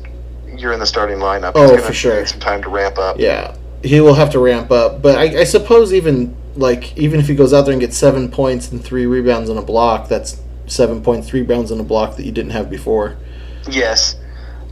[0.55, 1.51] you're in the starting lineup.
[1.55, 2.17] Oh, gonna for sure.
[2.19, 3.17] Need some time to ramp up.
[3.19, 5.01] yeah he will have to ramp up.
[5.01, 8.29] But I, I suppose even like even if he goes out there and gets seven
[8.29, 12.17] points and three rebounds and a block, that's seven points, three rebounds and a block
[12.17, 13.17] that you didn't have before.
[13.69, 14.15] Yes.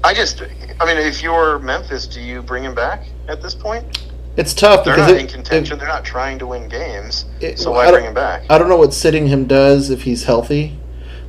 [0.04, 0.41] I just,
[0.80, 4.06] I mean, if you're Memphis, do you bring him back at this point?
[4.38, 5.80] It's tough They're because not it- in contention.
[5.80, 7.25] They're not trying to win games.
[7.39, 8.43] It- so why bring him back?
[8.49, 10.78] I don't know what sitting him does if he's healthy.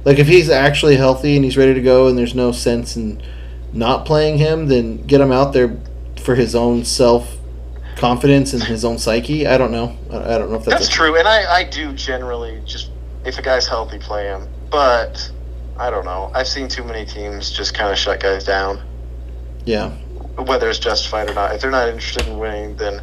[0.07, 3.21] Like if he's actually healthy and he's ready to go, and there's no sense in
[3.73, 5.77] not playing him, then get him out there
[6.23, 7.37] for his own self
[7.97, 9.49] confidence and his own psyche.
[9.49, 9.99] I don't know.
[10.13, 12.93] I don't know if that's, That's true, and I, I do generally just
[13.25, 14.47] if a guy's healthy, play him.
[14.71, 15.29] But
[15.77, 16.31] I don't know.
[16.33, 18.81] I've seen too many teams just kind of shut guys down,
[19.65, 19.91] Yeah,
[20.39, 21.53] whether it's justified or not.
[21.53, 23.03] If they're not interested in winning, then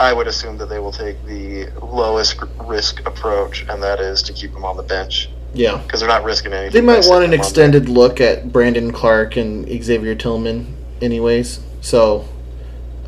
[0.00, 4.32] I would assume that they will take the lowest risk approach, and that is to
[4.32, 5.78] keep him on the bench yeah.
[5.78, 6.72] because they're not risking anything.
[6.72, 11.60] They might want an extended look at Brandon Clarke and Xavier Tillman, anyways.
[11.80, 12.26] So,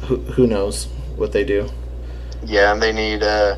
[0.03, 1.69] who who knows what they do?
[2.45, 3.57] Yeah, and they need uh,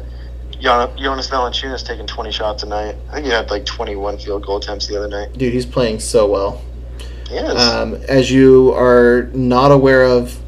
[0.61, 2.95] Jon- Jonas Valanciunas taking 20 shots a night.
[3.11, 5.33] I think he had like 21 field goal attempts the other night.
[5.37, 6.63] Dude, he's playing so well.
[7.31, 7.59] Yes.
[7.61, 10.39] um, as you are not aware of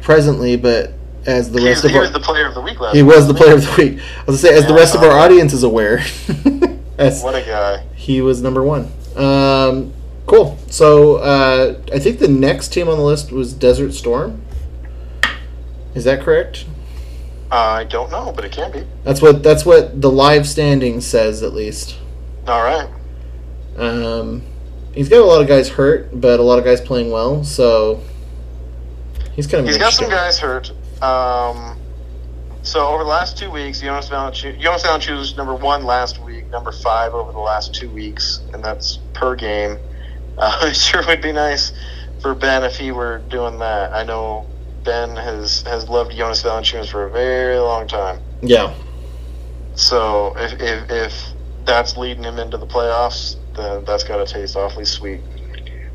[0.00, 0.92] presently, but
[1.26, 3.02] as the he rest of he our, was the player of the week last he
[3.02, 4.00] week, was the player of the week.
[4.00, 5.98] I was gonna say, as the Yeah, rest of our audience is aware,
[6.98, 7.84] What a guy.
[7.94, 8.90] he was number one.
[9.16, 9.92] Um,
[10.26, 10.58] cool.
[10.68, 14.42] So uh, I think the next team on the list was Desert Storm.
[15.94, 16.66] Is that correct?
[17.50, 18.84] I don't know, but it can be.
[19.04, 21.96] That's what that's what the live standing says, at least.
[22.46, 22.88] All right.
[23.76, 24.42] Um,
[24.92, 27.44] he's got a lot of guys hurt, but a lot of guys playing well.
[27.44, 28.02] So
[29.34, 30.70] he's kind of He's got some guys hurt.
[31.02, 31.77] Um,
[32.68, 36.46] so over the last two weeks, Jonas Valanciunas, Jonas Valanciunas was number one last week,
[36.50, 39.78] number five over the last two weeks, and that's per game.
[40.40, 41.72] Uh, it sure would be nice
[42.20, 43.92] for Ben if he were doing that.
[43.92, 44.46] I know
[44.84, 48.20] Ben has has loved Jonas Valanciunas for a very long time.
[48.40, 48.72] Yeah.
[49.74, 51.24] So if, if, if
[51.64, 55.22] that's leading him into the playoffs, then that's got to taste awfully sweet.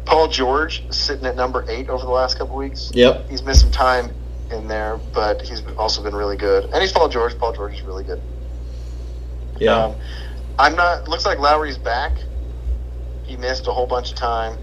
[0.04, 2.92] Paul George sitting at number eight over the last couple weeks.
[2.94, 3.30] Yep.
[3.30, 4.14] He's missed some time
[4.54, 6.66] in there, but he's also been really good.
[6.66, 7.38] And he's Paul George.
[7.38, 8.22] Paul George is really good.
[9.60, 9.86] Yeah.
[9.86, 9.96] Um,
[10.60, 11.08] I'm not.
[11.08, 12.14] Looks like Lowry's back.
[13.24, 14.58] He missed a whole bunch of time.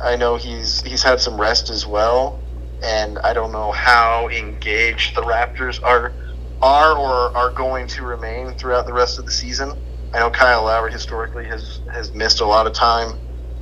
[0.00, 2.40] I know he's he's had some rest as well,
[2.82, 6.12] and I don't know how engaged the Raptors are
[6.60, 9.72] are or are going to remain throughout the rest of the season.
[10.14, 13.18] I know Kyle Lowry historically has has missed a lot of time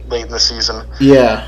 [0.07, 1.47] late in the season, yeah.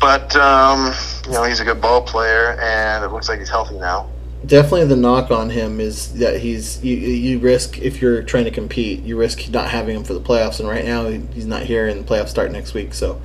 [0.00, 0.92] but um,
[1.28, 4.08] you know he's a good ball player, and it looks like he's healthy now.
[4.46, 8.50] Definitely the knock on him is that he's you, you risk if you're trying to
[8.50, 10.60] compete, you risk not having him for the playoffs.
[10.60, 12.94] And right now he's not here, and the playoffs start next week.
[12.94, 13.20] So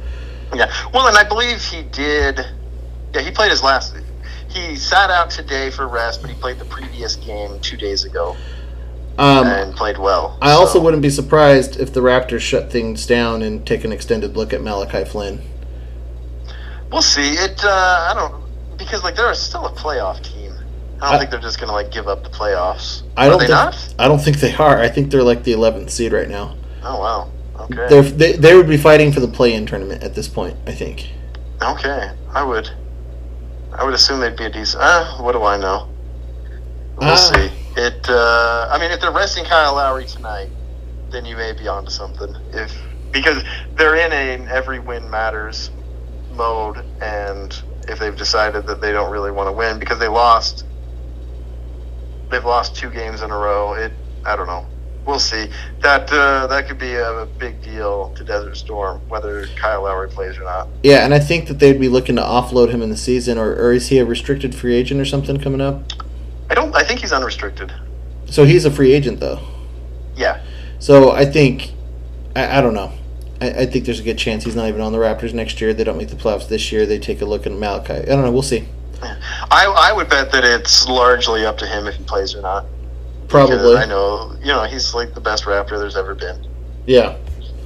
[0.53, 0.71] Yeah.
[0.93, 2.39] Well, and I believe he did.
[3.13, 3.95] Yeah, he played his last.
[4.49, 8.35] He sat out today for rest, but he played the previous game two days ago
[9.17, 10.37] um, and played well.
[10.41, 14.35] I also wouldn't be surprised if the Raptors shut things down and take an extended
[14.35, 15.41] look at Malachi Flynn.
[16.93, 17.31] We'll see.
[17.31, 17.63] It.
[17.63, 20.51] Uh, I don't because like they're still a playoff team.
[21.01, 23.01] I don't I- think they're just gonna like give up the playoffs.
[23.17, 23.95] I don't they think not?
[23.99, 24.79] I don't think they are.
[24.79, 26.55] I think they're like the 11th seed right now.
[26.83, 27.31] Oh wow.
[27.61, 27.87] Okay.
[27.89, 30.55] They're, they they would be fighting for the play-in tournament at this point.
[30.67, 31.09] I think.
[31.61, 32.11] Okay.
[32.33, 32.69] I would.
[33.73, 34.83] I would assume they'd be a decent.
[34.83, 35.89] Uh, what do I know?
[36.97, 37.15] We'll Ah.
[37.15, 37.49] see.
[37.75, 38.07] It.
[38.07, 40.49] Uh, I mean, if they're resting Kyle Lowry tonight,
[41.09, 42.35] then you may be onto something.
[42.53, 42.71] If
[43.11, 43.43] because
[43.75, 45.69] they're in a every win matters
[46.35, 50.65] mode, and if they've decided that they don't really want to win because they lost,
[52.29, 53.73] they've lost two games in a row.
[53.73, 53.91] It.
[54.25, 54.65] I don't know.
[55.05, 55.49] We'll see.
[55.81, 60.37] That uh, that could be a big deal to Desert Storm, whether Kyle Lowry plays
[60.37, 60.69] or not.
[60.81, 63.53] Yeah, and I think that they'd be looking to offload him in the season, or,
[63.53, 65.91] or is he a restricted free agent or something coming up?
[66.49, 66.73] I don't.
[66.73, 67.73] I think he's unrestricted.
[68.27, 69.39] So he's a free agent though.
[70.15, 70.41] Yeah.
[70.79, 71.71] So I think,
[72.35, 72.91] I, I don't know.
[73.43, 75.73] I, I think there's a good chance he's not even on the Raptors next year.
[75.73, 76.85] They don't make the playoffs this year.
[76.85, 77.93] They take a look at Malachi.
[77.93, 78.31] I don't know.
[78.31, 78.67] We'll see.
[79.01, 82.65] I, I would bet that it's largely up to him if he plays or not.
[83.27, 83.57] Probably.
[83.57, 86.47] Because I know, you know, he's like the best Raptor there's ever been.
[86.85, 87.17] Yeah.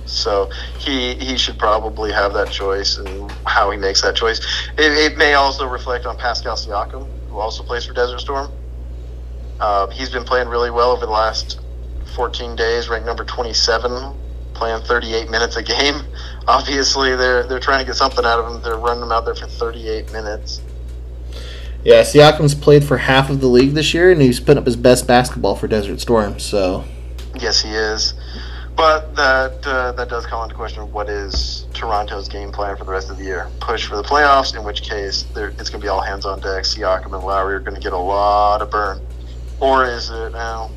[0.06, 0.50] So
[0.80, 4.40] he he should probably have that choice and how he makes that choice.
[4.78, 8.50] It, it may also reflect on Pascal Siakam, who also plays for Desert Storm.
[9.60, 11.60] Uh, he's been playing really well over the last
[12.16, 14.16] 14 days, ranked number 27,
[14.58, 16.02] playing 38 minutes a game.
[16.48, 18.62] Obviously, they're they're trying to get something out of him.
[18.62, 20.62] They're running him out there for 38 minutes.
[21.84, 24.76] Yeah, Siakam's played for half of the league this year, and he's putting up his
[24.76, 26.40] best basketball for Desert Storm.
[26.40, 26.84] So
[27.40, 28.14] Yes, he is.
[28.76, 32.92] But that uh, that does call into question what is Toronto's game plan for the
[32.92, 33.50] rest of the year?
[33.60, 36.64] Push for the playoffs, in which case it's going to be all hands on deck.
[36.64, 39.02] Siakam and Lowry are going to get a lot of burn,
[39.60, 40.70] or is it now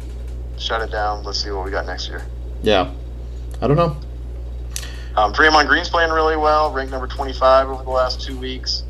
[0.58, 1.24] shut it down?
[1.24, 2.24] Let's see what we got next year.
[2.62, 2.90] yeah,
[3.60, 3.96] I don't know.
[5.16, 8.84] Um, Draymond Green's playing really well, ranked number 25 over the last two weeks,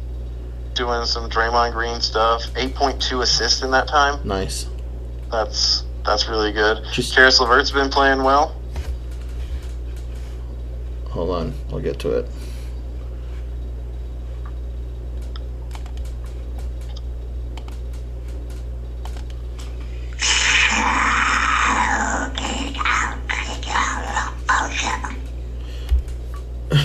[0.75, 2.43] doing some Draymond Green stuff.
[2.55, 4.27] 8.2 assists in that time.
[4.27, 4.69] Nice.
[5.31, 6.85] That's that's really good.
[6.93, 8.55] Just- Caris LeVert's been playing well.
[11.11, 12.29] Hold on, I'll get to it.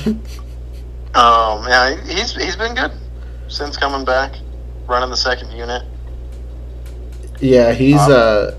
[1.15, 2.91] Um, yeah, he's he's been good
[3.47, 4.35] since coming back,
[4.85, 5.81] running the second unit.
[7.39, 8.51] Yeah, he's Um, uh,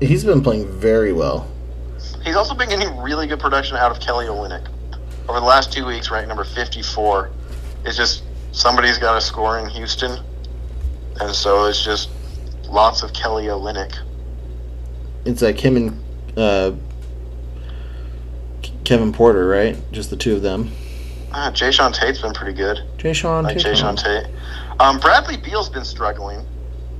[0.00, 1.50] he's been playing very well.
[2.24, 4.66] He's also been getting really good production out of Kelly Olynyk.
[5.28, 7.30] Over the last two weeks, ranked number 54.
[7.84, 8.22] It's just
[8.52, 10.18] somebody's got to score in Houston,
[11.20, 12.08] and so it's just
[12.70, 13.94] lots of Kelly Olynyk.
[15.26, 16.72] It's like him and uh,
[18.84, 19.76] Kevin Porter, right?
[19.92, 20.72] Just the two of them.
[21.32, 22.80] Ah, Jae'Sean Tate's been pretty good.
[22.96, 23.44] Jay Sean.
[23.44, 24.26] like Jae'Sean Tate.
[24.80, 26.46] Um, Bradley Beal's been struggling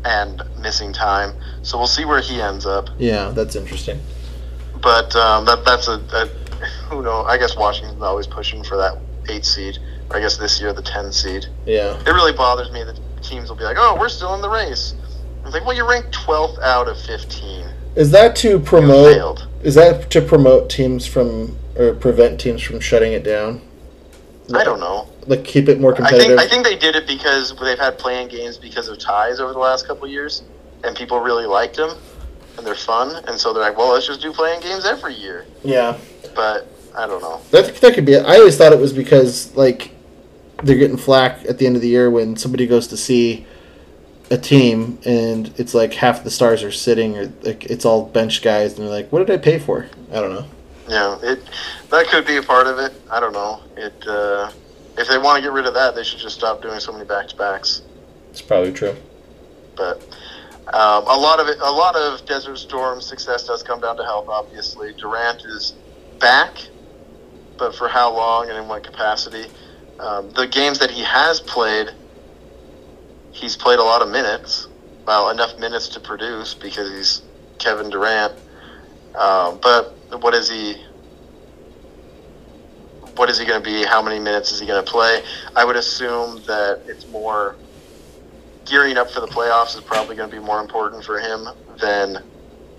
[0.04, 2.88] and missing time, so we'll see where he ends up.
[2.98, 4.00] Yeah, that's interesting.
[4.80, 6.26] But um, that that's a, a
[6.90, 7.26] who knows?
[7.28, 8.98] I guess Washington's always pushing for that
[9.28, 9.78] eight seed.
[10.10, 11.46] Or I guess this year the ten seed.
[11.66, 11.98] Yeah.
[12.00, 14.94] It really bothers me that teams will be like, "Oh, we're still in the race."
[15.44, 17.66] It's like, well, you're ranked 12th out of 15.
[17.96, 19.46] Is that to promote?
[19.62, 23.62] Is that to promote teams from or prevent teams from shutting it down?
[24.54, 25.08] I don't know.
[25.26, 26.26] Like keep it more I competitive.
[26.26, 29.52] think I think they did it because they've had play-in games because of ties over
[29.52, 30.42] the last couple of years,
[30.84, 31.96] and people really liked them,
[32.56, 35.46] and they're fun, and so they're like, "Well, let's just do play-in games every year."
[35.62, 35.98] yeah.
[36.34, 37.40] But I don't know.
[37.50, 38.24] That that could be it.
[38.24, 39.92] I always thought it was because like
[40.62, 43.46] they're getting flack at the end of the year when somebody goes to see
[44.30, 48.42] a team and it's like half the stars are sitting or like it's all bench
[48.42, 49.88] guys and they're like, what did I pay for?
[50.12, 50.44] I don't know.
[50.88, 51.40] Yeah, it
[51.90, 52.92] that could be a part of it.
[53.10, 53.60] I don't know.
[53.76, 54.50] It uh,
[54.96, 57.04] if they want to get rid of that, they should just stop doing so many
[57.04, 57.82] back to backs.
[58.30, 58.96] It's probably true.
[59.76, 60.02] But
[60.72, 64.02] um, a lot of it, a lot of Desert Storm success does come down to
[64.02, 64.26] health.
[64.28, 65.74] Obviously, Durant is
[66.18, 66.56] back,
[67.58, 69.46] but for how long and in what capacity?
[69.98, 71.90] Um, the games that he has played,
[73.32, 74.68] he's played a lot of minutes.
[75.06, 77.22] Well, enough minutes to produce because he's
[77.58, 78.34] Kevin Durant.
[79.14, 80.76] Um, but what is he?
[83.16, 83.84] What is he going to be?
[83.84, 85.22] How many minutes is he going to play?
[85.56, 87.56] I would assume that it's more
[88.64, 91.48] gearing up for the playoffs is probably going to be more important for him
[91.80, 92.22] than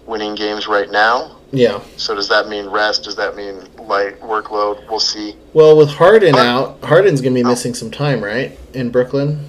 [0.05, 1.37] winning games right now.
[1.51, 1.81] Yeah.
[1.97, 3.03] So does that mean rest?
[3.03, 4.87] Does that mean light workload?
[4.89, 5.35] We'll see.
[5.53, 9.45] Well, with Harden out, Harden's going to be missing some time, right, in Brooklyn?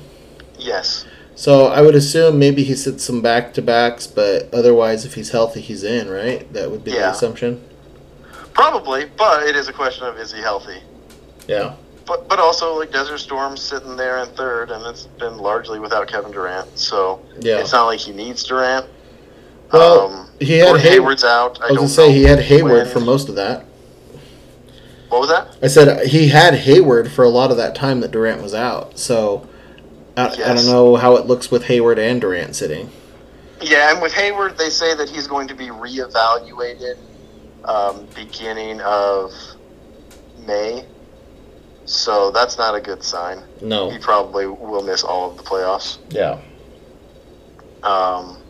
[0.59, 1.07] Yes.
[1.41, 5.31] So I would assume maybe he sits some back to backs, but otherwise, if he's
[5.31, 6.41] healthy, he's in, right?
[6.53, 7.13] That would be the Yeah.
[7.13, 7.63] assumption.
[8.53, 10.83] Probably, but it is a question of is he healthy?
[11.49, 11.77] Yeah.
[12.05, 16.09] But but also like Desert Storm sitting there in third, and it's been largely without
[16.09, 16.79] Kevin Durant.
[16.79, 17.57] So Yeah.
[17.61, 18.85] it's not like he needs Durant.
[19.73, 21.59] Well, um, he had Hay- Hayward's out.
[21.63, 23.65] I, I was gonna say he had Hayward when- for most of that.
[25.09, 25.57] What was that?
[25.63, 28.99] I said he had Hayward for a lot of that time that Durant was out.
[28.99, 29.47] So
[30.27, 32.91] I, I don't know how it looks with Hayward and Durant sitting.
[33.61, 36.97] Yeah, and with Hayward, they say that he's going to be reevaluated
[37.65, 39.33] um, beginning of
[40.47, 40.87] May.
[41.85, 43.43] So that's not a good sign.
[43.61, 43.91] No.
[43.91, 45.99] He probably will miss all of the playoffs.
[46.11, 46.41] Yeah.
[47.83, 48.41] Um,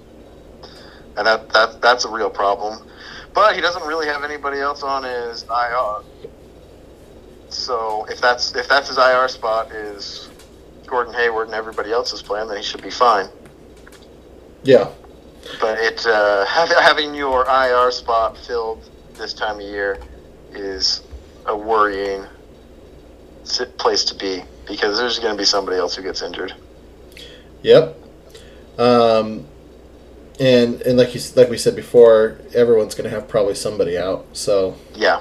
[1.17, 2.87] and that, that that's a real problem.
[3.35, 6.31] But he doesn't really have anybody else on his IR.
[7.49, 10.30] So if that's if that's his IR spot is
[10.91, 13.29] Gordon Hayward and everybody else is playing, then he should be fine.
[14.65, 14.91] Yeah.
[15.61, 19.99] But it uh, having your IR spot filled this time of year
[20.53, 21.03] is
[21.47, 22.25] a worrying
[23.45, 26.55] sit- place to be because there's going to be somebody else who gets injured.
[27.63, 27.97] Yep.
[28.79, 29.47] Um,
[30.39, 34.25] and and like you like we said before, everyone's gonna have probably somebody out.
[34.33, 35.17] So Yeah.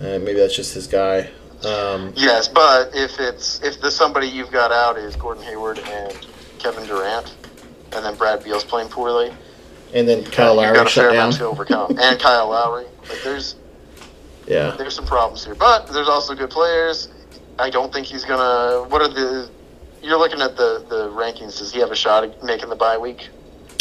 [0.00, 1.30] uh, maybe that's just his guy.
[1.64, 6.26] Um, Yes, but if it's if the somebody you've got out is Gordon Hayward and
[6.58, 7.34] Kevin Durant,
[7.92, 9.32] and then Brad Beal's playing poorly,
[9.92, 11.14] and then Kyle Lowry got a fair down.
[11.16, 11.98] amount to overcome.
[12.00, 13.56] and Kyle Lowry, like there's
[14.46, 14.74] Yeah.
[14.78, 17.08] there's some problems here, but there's also good players.
[17.58, 18.84] I don't think he's gonna.
[18.88, 19.48] What are the?
[20.02, 21.58] You're looking at the the rankings.
[21.58, 23.28] Does he have a shot at making the bye week?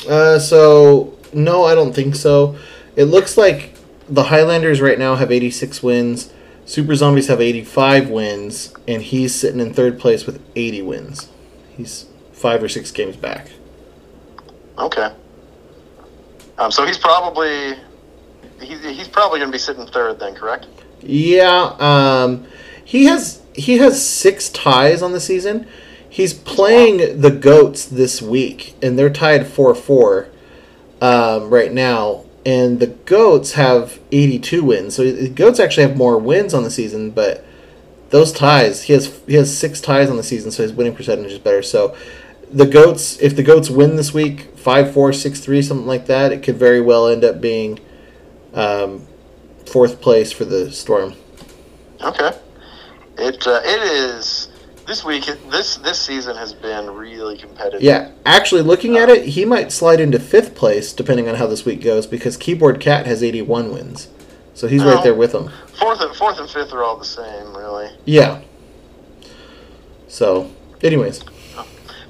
[0.10, 2.58] Uh, so no, I don't think so.
[2.98, 3.76] It looks like
[4.10, 6.34] the Highlanders right now have 86 wins.
[6.70, 11.28] Super Zombies have 85 wins, and he's sitting in third place with 80 wins.
[11.76, 13.50] He's five or six games back.
[14.78, 15.12] Okay.
[16.60, 17.76] Um, so he's probably
[18.62, 20.68] he's, he's probably going to be sitting third then, correct?
[21.02, 22.46] Yeah, um,
[22.86, 25.68] he has he has six ties on the season.
[26.08, 30.30] He's playing the Goats this week, and they're tied four four
[31.02, 32.26] um, right now.
[32.46, 36.64] And the Goats have eighty two wins, so the Goats actually have more wins on
[36.64, 37.12] the season.
[37.12, 37.46] But
[38.12, 41.32] those ties, he has he has six ties on the season, so his winning percentage
[41.32, 41.62] is better.
[41.62, 41.96] So
[42.52, 46.32] the Goats, if the Goats win this week, five four six three something like that,
[46.32, 47.80] it could very well end up being
[48.54, 49.06] um,
[49.66, 51.16] fourth place for the Storm.
[52.02, 52.32] Okay.
[53.18, 54.49] It uh, it is
[54.90, 55.26] this week.
[55.50, 57.82] This this season has been really competitive.
[57.82, 61.48] Yeah, actually, looking at uh, it, he might slide into fifth place depending on how
[61.48, 64.10] this week goes because Keyboard Cat has 81 wins,
[64.56, 65.50] so he's right there with him.
[65.80, 67.92] Fourth and fourth and fifth are all the same, really.
[68.06, 68.42] Yeah.
[70.08, 71.24] So, anyways,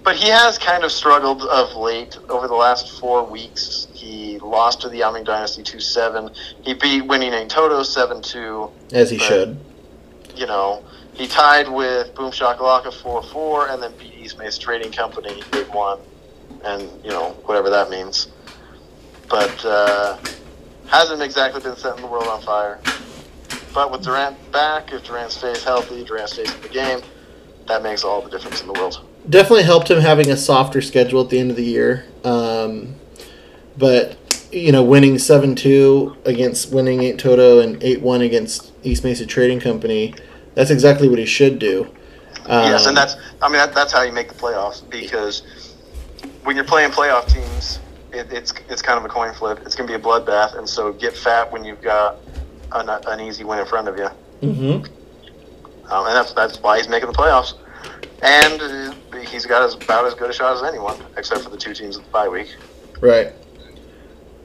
[0.03, 3.89] But he has kind of struggled of late over the last four weeks.
[3.93, 6.29] He lost to the Yao Ming Dynasty 2 7.
[6.63, 8.71] He beat Winning Toto 7 2.
[8.93, 9.57] as he But- should.
[10.33, 10.81] You know,
[11.19, 15.99] he tied with Boom Shakalaka 4 4 and then East Mace Trading Company Big 1.
[16.63, 18.29] And, you know, whatever that means.
[19.27, 20.17] But uh,
[20.87, 22.79] hasn't exactly been setting the world on fire.
[23.73, 27.01] But with Durant back, if Durant stays healthy, Durant stays in the game,
[27.67, 29.05] that makes all the difference in the world.
[29.29, 32.05] Definitely helped him having a softer schedule at the end of the year.
[32.23, 32.95] Um,
[33.77, 34.17] but,
[34.53, 39.25] you know, winning 7 2 against winning 8 Toto and 8 1 against East Mesa
[39.25, 40.15] Trading Company,
[40.55, 41.85] that's exactly what he should do.
[42.45, 45.43] Um, yes, and that's I mean that, that's how you make the playoffs because
[46.43, 47.79] when you're playing playoff teams,
[48.11, 49.59] it, it's it's kind of a coin flip.
[49.65, 52.17] It's going to be a bloodbath, and so get fat when you've got
[52.71, 54.07] an, an easy win in front of you,
[54.41, 54.81] hmm
[55.89, 57.55] um, and that's that's why he's making the playoffs.
[58.21, 61.57] And uh, he's got as, about as good a shot as anyone, except for the
[61.57, 62.55] two teams at the bye week.
[62.99, 63.33] Right.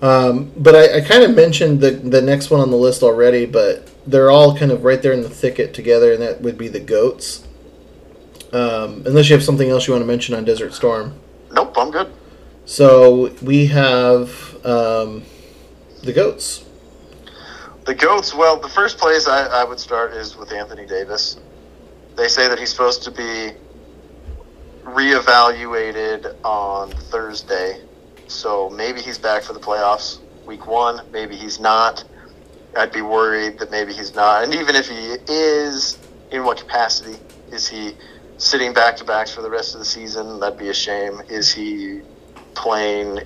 [0.01, 3.47] Um, but I, I kind of mentioned the the next one on the list already,
[3.47, 6.69] but they're all kind of right there in the thicket together, and that would be
[6.69, 7.47] the goats.
[8.53, 11.19] Um, unless you have something else you want to mention on Desert Storm.
[11.53, 12.13] Nope, I'm good.
[12.67, 14.31] So we have
[14.65, 15.25] um,
[16.03, 16.65] the goats.
[17.85, 18.35] The goats.
[18.35, 21.39] Well, the first place I, I would start is with Anthony Davis.
[22.17, 23.53] They say that he's supposed to be
[24.85, 27.81] reevaluated on Thursday,
[28.29, 31.01] so maybe he's back for the playoffs week one.
[31.11, 32.05] Maybe he's not.
[32.77, 34.45] I'd be worried that maybe he's not.
[34.45, 35.99] And even if he is,
[36.31, 37.17] in what capacity
[37.53, 37.93] is he
[38.39, 40.41] sitting back to backs for the rest of the season?
[40.41, 41.21] That'd be a shame.
[41.29, 42.01] Is he
[42.55, 43.21] playing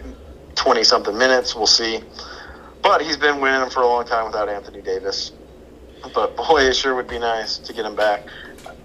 [0.55, 1.55] twenty something minutes?
[1.55, 2.01] We'll see.
[2.83, 5.33] But he's been winning them for a long time without Anthony Davis.
[6.15, 8.27] But boy, it sure would be nice to get him back.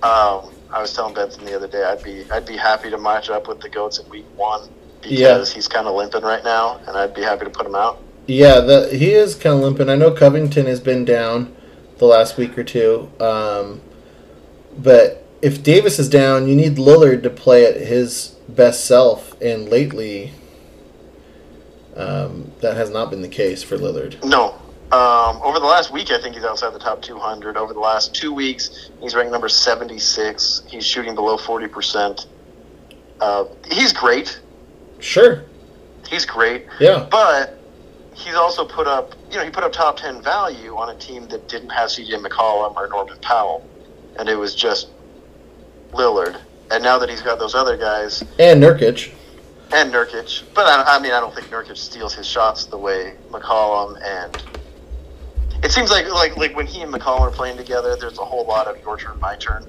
[0.01, 3.29] Um, I was telling Benson the other day, I'd be I'd be happy to match
[3.29, 4.69] up with the goats in week one
[5.01, 5.45] because Yeah.
[5.53, 7.99] he's kind of limping right now, and I'd be happy to put him out.
[8.27, 9.89] Yeah, the, he is kind of limping.
[9.89, 11.55] I know Covington has been down
[11.97, 13.11] the last week or two.
[13.19, 13.81] Um,
[14.77, 19.39] but if Davis is down, you need Lillard to play at his best self.
[19.41, 20.31] And lately,
[21.95, 24.23] um, that has not been the case for Lillard.
[24.23, 24.59] No.
[24.91, 27.57] Um, over the last week, I think he's outside the top 200.
[27.57, 30.63] Over the last two weeks, he's ranked number 76.
[30.67, 32.27] He's shooting below 40%.
[33.19, 34.39] Uh, he's great.
[34.99, 35.45] Sure.
[36.07, 36.67] He's great.
[36.79, 37.07] Yeah.
[37.09, 37.62] But
[38.23, 41.27] he's also put up, you know, he put up top 10 value on a team
[41.27, 43.67] that didn't have CJ McCollum or Norman Powell.
[44.17, 44.89] And it was just
[45.91, 46.39] Lillard.
[46.71, 49.13] And now that he's got those other guys, And Nurkic.
[49.73, 50.43] and Nurkic.
[50.53, 54.43] But I, I mean, I don't think Nurkic steals his shots the way McCollum and.
[55.63, 58.45] It seems like like like when he and McCollum are playing together, there's a whole
[58.45, 59.65] lot of your turn, my turn,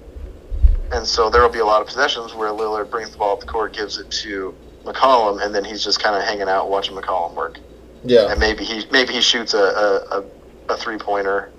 [0.91, 3.41] and so there will be a lot of possessions where Lillard brings the ball up
[3.41, 4.53] the court, gives it to
[4.85, 7.61] McCollum, and then he's just kind of hanging out watching McCollum work.
[8.05, 8.31] Yeah.
[8.31, 10.25] And maybe he maybe he shoots a a,
[10.69, 11.51] a, three pointer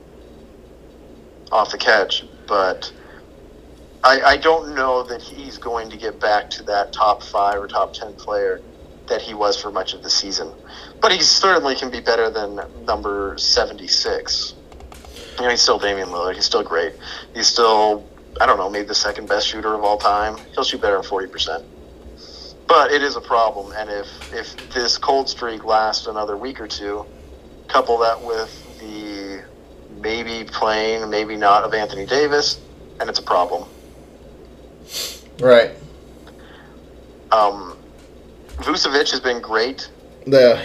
[1.52, 2.92] off the catch, but
[4.04, 7.68] I, I don't know that he's going to get back to that top five or
[7.68, 8.62] top ten player
[9.08, 10.52] that he was for much of the season.
[11.02, 14.54] But he certainly can be better than number seventy six.
[15.38, 16.36] You know, he's still Damian Lillard.
[16.36, 16.94] He's still great.
[17.34, 18.08] He's still
[18.40, 20.38] I don't know, maybe the second best shooter of all time.
[20.54, 21.66] He'll shoot better than forty percent.
[22.68, 26.68] But it is a problem, and if if this cold streak lasts another week or
[26.68, 27.06] two,
[27.68, 29.44] couple that with the
[30.02, 32.60] maybe playing, maybe not of Anthony Davis,
[33.00, 33.68] and it's a problem.
[35.40, 35.72] Right.
[37.32, 37.78] Um,
[38.58, 39.90] Vucevic has been great.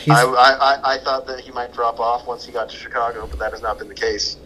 [0.09, 3.27] I, I, I, I thought that he might drop off once he got to Chicago,
[3.27, 4.37] but that has not been the case.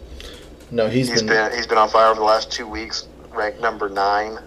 [0.71, 1.49] no, he's he's been.
[1.49, 4.39] been he's been on fire over the last two weeks, ranked number nine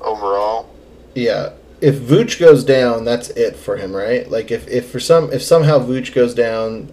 [0.00, 0.70] overall.
[1.16, 1.52] Yeah.
[1.80, 4.30] If Vooch goes down, that's it for him, right?
[4.30, 6.90] Like if, if for some if somehow Vooch goes down,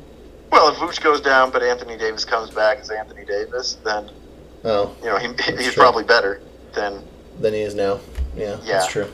[0.51, 4.09] Well, if Vooch goes down, but Anthony Davis comes back as Anthony Davis, then
[4.65, 5.84] oh, you know he, he's true.
[5.84, 6.41] probably better
[6.74, 7.01] than
[7.39, 7.99] than he is now.
[8.36, 8.74] Yeah, Yeah.
[8.80, 9.07] that's true.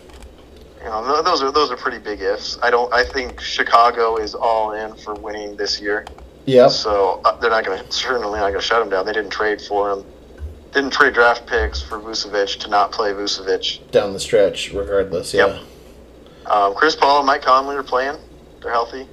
[0.80, 2.57] you know those are those are pretty big ifs.
[2.64, 2.91] I don't.
[2.93, 6.05] I think Chicago is all in for winning this year.
[6.45, 6.68] Yeah.
[6.68, 9.05] So uh, they're not going to certainly not going to shut him down.
[9.05, 10.03] They didn't trade for him.
[10.74, 13.89] Didn't trade draft picks for Vucevic to not play Vucevic.
[13.91, 15.34] Down the stretch, regardless.
[15.34, 15.47] Yeah.
[15.47, 16.51] Yep.
[16.51, 18.15] Um, Chris Paul and Mike Conley are playing.
[18.61, 19.07] They're healthy.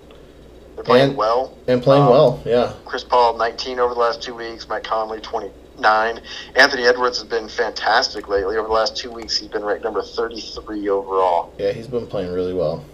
[0.75, 1.57] They're playing And- well.
[1.67, 2.43] And playing Um, well.
[2.45, 2.73] Yeah.
[2.85, 4.69] Chris Paul 19 over the last two weeks.
[4.69, 6.21] Mike Conley 29.
[6.55, 8.57] Anthony Edwards has been fantastic lately.
[8.59, 11.53] Over the last two weeks, he's been ranked number 33 overall.
[11.59, 12.85] Yeah, he's been playing really well.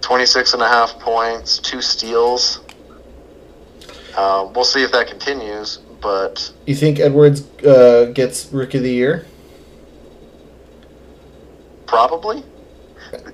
[0.00, 2.60] 26 and a half points, two steals.
[4.16, 8.92] Um, we'll see if that continues, but You think Edwards uh, gets Rookie of the
[8.92, 9.26] Year?
[11.86, 12.42] probably.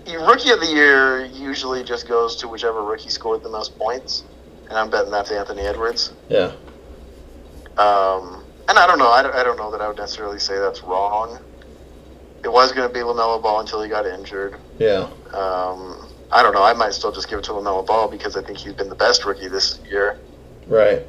[0.07, 4.25] Rookie of the year usually just goes to whichever rookie scored the most points,
[4.69, 6.13] and I'm betting that's Anthony Edwards.
[6.29, 6.53] Yeah.
[7.79, 9.09] Um, and I don't know.
[9.09, 11.39] I don't, I don't know that I would necessarily say that's wrong.
[12.45, 14.57] It was going to be Lamelo Ball until he got injured.
[14.79, 15.09] Yeah.
[15.33, 16.63] Um, I don't know.
[16.63, 18.95] I might still just give it to Lamelo Ball because I think he's been the
[18.95, 20.19] best rookie this year.
[20.67, 21.07] Right.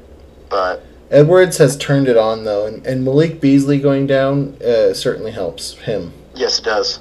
[0.50, 5.32] But Edwards has turned it on though, and, and Malik Beasley going down uh, certainly
[5.32, 6.14] helps him.
[6.36, 7.00] yes, it does.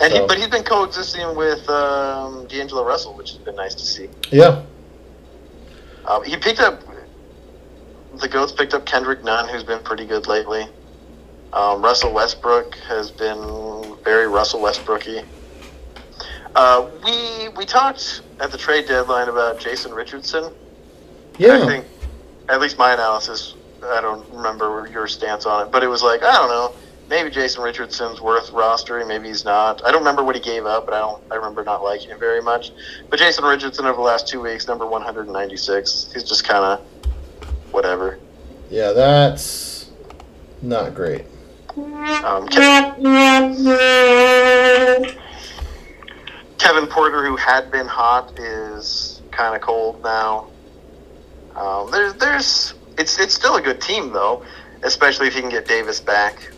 [0.00, 3.84] And he, but he's been coexisting with um, D'Angelo Russell, which has been nice to
[3.86, 4.10] see.
[4.30, 4.62] Yeah.
[6.04, 6.82] Um, he picked up
[8.20, 10.66] the goats picked up Kendrick Nunn, who's been pretty good lately.
[11.52, 15.24] Um, Russell Westbrook has been very Russell Westbrooky.
[16.54, 20.52] Uh, we we talked at the trade deadline about Jason Richardson.
[21.38, 21.62] Yeah.
[21.62, 21.84] I think,
[22.48, 26.22] at least my analysis, I don't remember your stance on it, but it was like
[26.22, 26.72] I don't know.
[27.08, 29.84] Maybe Jason Richardson's worth rostering, maybe he's not.
[29.84, 31.22] I don't remember what he gave up, but I don't.
[31.30, 32.72] I remember not liking it very much.
[33.10, 36.10] But Jason Richardson over the last two weeks, number 196.
[36.12, 36.80] He's just kind of
[37.70, 38.18] whatever.
[38.70, 39.88] Yeah, that's
[40.62, 41.26] not great.
[41.76, 42.96] Um, Ke-
[46.58, 50.48] Kevin Porter, who had been hot, is kind of cold now.
[51.56, 54.44] Um, there's, there's, it's, it's still a good team though,
[54.82, 56.50] especially if he can get Davis back.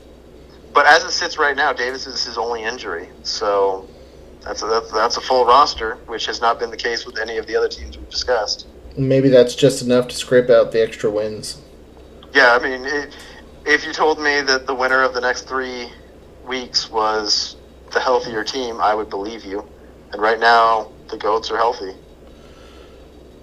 [0.75, 3.89] But as it sits right now, Davis is his only injury, so
[4.43, 7.39] that's a, that's, that's a full roster, which has not been the case with any
[7.39, 8.67] of the other teams we've discussed.
[8.97, 11.63] Maybe that's just enough to scrape out the extra wins.
[12.35, 13.17] Yeah, I mean, it,
[13.65, 15.89] if you told me that the winner of the next three
[16.47, 17.57] weeks was
[17.93, 19.67] the healthier team, I would believe you.
[20.13, 21.93] And right now, the goats are healthy.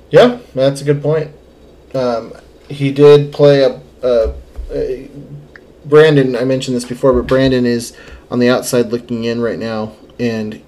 [0.09, 1.31] Yeah, that's a good point.
[1.95, 2.33] Um,
[2.69, 4.33] he did play a, a,
[4.71, 5.09] a
[5.85, 6.35] Brandon.
[6.35, 7.95] I mentioned this before, but Brandon is
[8.29, 10.61] on the outside looking in right now, and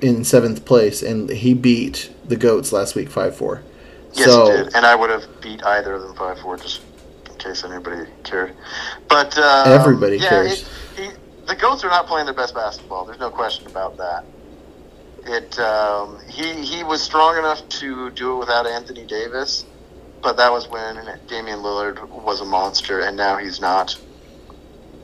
[0.00, 3.62] in seventh place, and he beat the goats last week five four.
[4.14, 6.80] Yes, so he did, and I would have beat either of them five four, just
[7.28, 8.54] in case anybody cared.
[9.08, 10.68] But uh, Everybody yeah, cares.
[10.96, 13.04] It, the goats are not playing their best basketball.
[13.04, 14.24] There's no question about that.
[15.24, 19.64] It um, he he was strong enough to do it without Anthony Davis,
[20.26, 20.96] but that was when
[21.28, 23.96] Damian Lillard was a monster, and now he's not.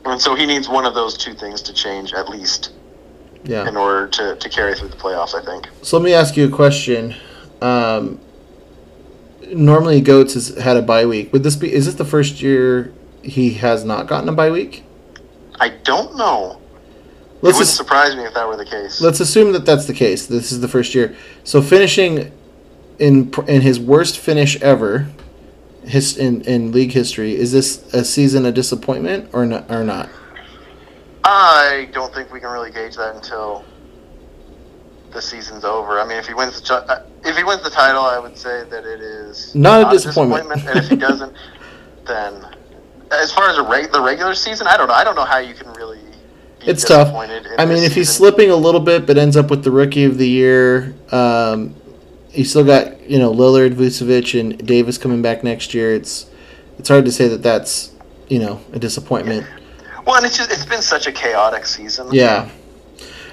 [0.03, 2.73] And so he needs one of those two things to change at least
[3.45, 3.65] yeah.
[3.65, 5.33] in order to, to carry through the playoffs.
[5.33, 5.69] I think.
[5.81, 7.15] So let me ask you a question.
[7.61, 8.19] Um,
[9.47, 11.31] normally, goats has had a bye week.
[11.31, 11.71] Would this be?
[11.71, 14.83] Is this the first year he has not gotten a bye week?
[15.57, 16.59] I don't know.
[16.59, 18.99] Let's it wouldn't just- surprise me if that were the case.
[18.99, 20.27] Let's assume that that's the case.
[20.27, 21.15] This is the first year.
[21.45, 22.33] So finishing
[23.03, 25.07] in in his worst finish ever,
[25.85, 29.69] his in, in league history, is this a season a disappointment or not?
[29.69, 30.09] Or not?
[31.25, 33.65] I don't think we can really gauge that until
[35.11, 35.99] the season's over.
[35.99, 38.63] I mean, if he wins the uh, if he wins the title, I would say
[38.69, 40.65] that it is Not a disappointment.
[40.65, 41.35] and if he doesn't,
[42.05, 42.55] then
[43.11, 44.93] as far as reg- the regular season, I don't know.
[44.93, 45.99] I don't know how you can really.
[46.65, 47.13] It's tough.
[47.13, 50.17] I mean, if he's slipping a little bit, but ends up with the rookie of
[50.17, 51.75] the year, um,
[52.31, 55.93] you still got you know Lillard, Vucevic, and Davis coming back next year.
[55.93, 56.25] It's
[56.79, 57.91] it's hard to say that that's
[58.27, 59.45] you know a disappointment.
[60.05, 62.07] Well, and it's just it's been such a chaotic season.
[62.11, 62.49] Yeah.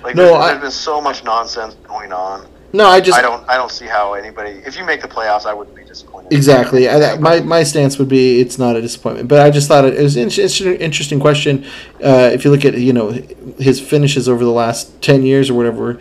[0.03, 2.47] Like No, there's, I- there's been so much nonsense going on.
[2.73, 4.63] No, I just I don't I don't see how anybody.
[4.65, 6.33] If you make the playoffs, I wouldn't be disappointed.
[6.33, 6.89] Exactly.
[6.89, 9.95] I, my my stance would be it's not a disappointment, but I just thought it,
[9.99, 11.65] it was an interesting, interesting question.
[12.03, 13.11] Uh, if you look at you know
[13.59, 16.01] his finishes over the last ten years or whatever,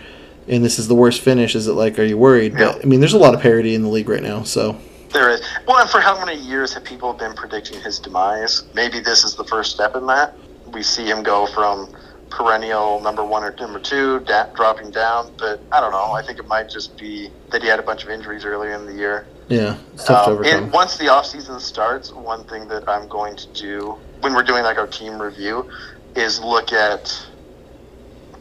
[0.49, 2.53] and this is the worst finish, is it like are you worried?
[2.57, 4.77] But I mean, there's a lot of parity in the league right now, so
[5.13, 5.41] There is.
[5.67, 8.63] Well, and for how many years have people been predicting his demise?
[8.73, 10.35] Maybe this is the first step in that.
[10.73, 11.93] We see him go from
[12.29, 15.31] perennial number one or number two, da- dropping down.
[15.37, 16.11] But I don't know.
[16.11, 18.85] I think it might just be that he had a bunch of injuries earlier in
[18.85, 19.25] the year.
[19.47, 23.07] yeah, it's tough to Um, and once the off season starts, one thing that I'm
[23.07, 25.67] going to do when we're doing like our team review
[26.15, 27.25] is look at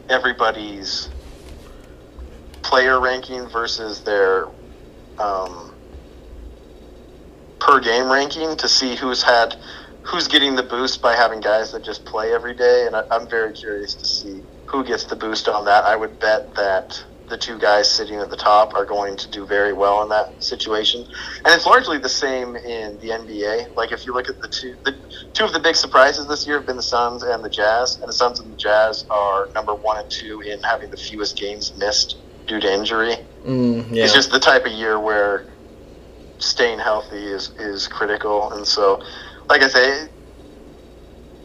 [0.09, 1.09] everybody's
[2.61, 4.47] player ranking versus their
[5.17, 5.73] um,
[7.59, 9.55] per game ranking to see who's had
[10.03, 13.29] who's getting the boost by having guys that just play every day, and I, I'm
[13.29, 15.83] very curious to see who gets the boost on that.
[15.85, 19.45] I would bet that the two guys sitting at the top are going to do
[19.45, 21.05] very well in that situation,
[21.45, 23.75] and it's largely the same in the NBA.
[23.75, 24.95] Like if you look at the two, the
[25.33, 28.09] two of the big surprises this year have been the Suns and the Jazz, and
[28.09, 31.73] the Suns and the Jazz are number one and two in having the fewest games
[31.77, 32.17] missed
[32.49, 33.15] due to injury.
[33.45, 34.03] Mm, yeah.
[34.03, 35.45] It's just the type of year where
[36.39, 38.51] staying healthy is, is critical.
[38.51, 39.01] And so,
[39.47, 40.09] like I say,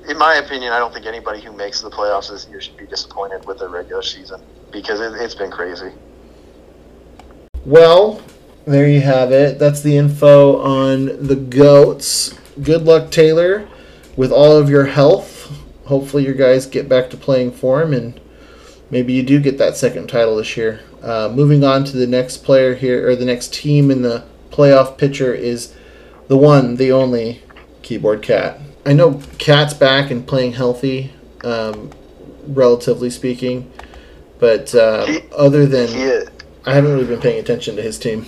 [0.09, 2.87] in my opinion, I don't think anybody who makes the playoffs this year should be
[2.87, 4.43] disappointed with their regular season
[4.73, 5.93] because it, it's been crazy.
[7.65, 8.23] Well,
[8.67, 9.59] there you have it.
[9.59, 12.35] That's the info on the goats.
[12.63, 13.69] Good luck, Taylor,
[14.17, 15.51] with all of your health.
[15.87, 18.19] Hopefully, your guys get back to playing form, and
[18.91, 20.81] maybe you do get that second title this year.
[21.05, 24.97] Uh, moving on to the next player here, or the next team in the playoff
[24.97, 25.75] picture is
[26.29, 27.43] the one, the only
[27.83, 28.59] keyboard cat.
[28.87, 31.91] I know Cat's back and playing healthy, um,
[32.47, 33.71] relatively speaking,
[34.39, 36.23] but uh, other than He,
[36.65, 38.25] I haven't really been paying attention to his team.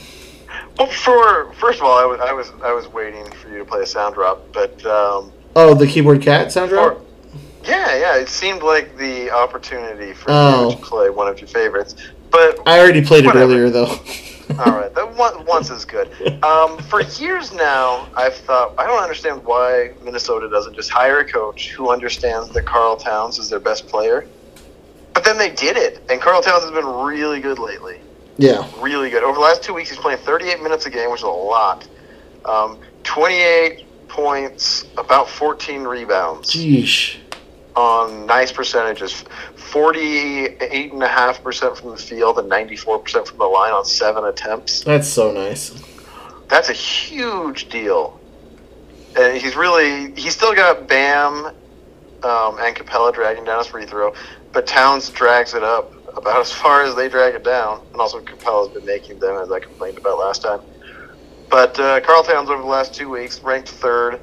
[0.78, 3.64] well, for first of all, I was I was I was waiting for you to
[3.64, 7.00] play a sound drop, but um, Oh, the keyboard cat sound drop.
[7.64, 10.68] yeah, yeah, it seemed like the opportunity for Oh.
[10.68, 11.94] you to play one of your favorites.
[12.30, 13.86] But I already played it earlier though.
[14.58, 16.10] All right, that one, once is good.
[16.42, 21.24] Um, for years now, I've thought I don't understand why Minnesota doesn't just hire a
[21.24, 24.26] coach who understands that Karl Towns is their best player.
[25.12, 28.00] But then they did it, and Karl Towns has been really good lately.
[28.36, 28.70] yeah.
[28.78, 29.24] Really good.
[29.24, 31.88] Over the last two weeks, he's playing 38 minutes a game, which is a lot.
[32.44, 36.52] Um, 28 points, about 14 rebounds.
[36.52, 37.16] Jeesh.
[37.76, 39.24] On nice percentages
[39.56, 44.82] 48.5% from the field and 94% from the line on seven attempts.
[44.82, 45.74] That's so nice.
[46.48, 48.18] That's a huge deal.
[49.18, 51.52] And he's really, he's still got Bam
[52.22, 54.14] um, and Capela dragging down his free throw,
[54.52, 57.82] but Towns drags it up about as far as they drag it down.
[57.92, 60.60] And also, Capela's been making them, as I complained about last time.
[61.48, 64.20] But uh, Karl Towns over the last two weeks ranked third.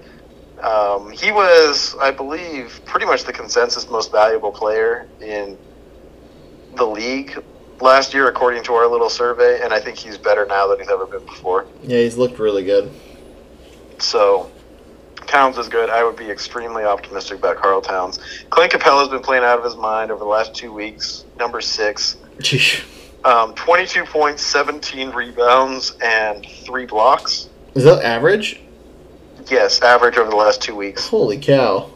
[0.63, 5.57] Um, he was, I believe, pretty much the consensus most valuable player in
[6.75, 7.43] the league
[7.81, 9.61] last year, according to our little survey.
[9.61, 11.67] And I think he's better now than he's ever been before.
[11.83, 12.91] Yeah, he's looked really good.
[13.99, 14.49] So
[15.27, 15.89] Towns is good.
[15.89, 18.19] I would be extremely optimistic about Karl Towns.
[18.49, 21.25] Clint Capela's been playing out of his mind over the last two weeks.
[21.37, 22.17] Number six.
[23.25, 27.49] Um, 22 points, 17 rebounds, and three blocks.
[27.73, 28.59] Is that average?
[29.49, 31.07] Yes, average over the last two weeks.
[31.07, 31.89] Holy cow.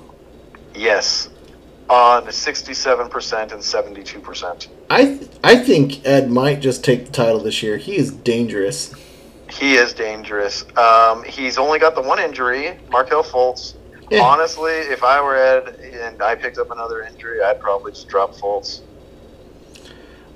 [0.75, 1.29] Yes.
[1.89, 4.67] On 67% and 72%.
[4.89, 7.77] I th- I think Ed might just take the title this year.
[7.77, 8.93] He is dangerous.
[9.49, 10.65] He is dangerous.
[10.77, 13.75] Um, he's only got the one injury, Markelle Fultz.
[14.11, 14.21] Yeah.
[14.21, 18.33] Honestly, if I were Ed and I picked up another injury, I'd probably just drop
[18.33, 18.81] Fultz.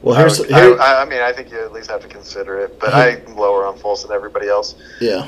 [0.02, 2.08] Well, I, here's would- here, I, I mean, I think you at least have to
[2.08, 4.76] consider it, but I'm lower on Fultz than everybody else.
[5.02, 5.28] yeah.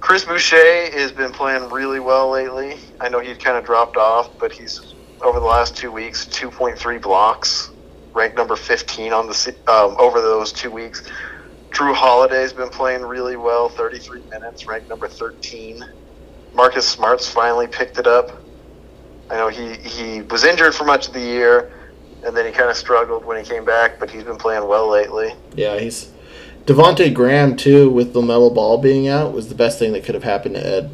[0.00, 2.78] Chris Boucher has been playing really well lately.
[3.00, 7.00] I know he's kind of dropped off, but he's over the last two weeks, 2.3
[7.00, 7.70] blocks,
[8.14, 11.02] ranked number 15 on the um, over those two weeks.
[11.70, 15.84] Jrue Holiday's been playing really well, 33 minutes, ranked number 13.
[16.54, 18.30] Marcus Smart's finally picked it up.
[19.30, 21.72] I know he, he was injured for much of the year,
[22.24, 24.88] and then he kind of struggled when he came back, but he's been playing well
[24.88, 25.34] lately.
[25.54, 26.10] Yeah, he's
[26.66, 30.24] Devonte Graham too with Lamelo Ball being out was the best thing that could have
[30.24, 30.90] happened to Ed.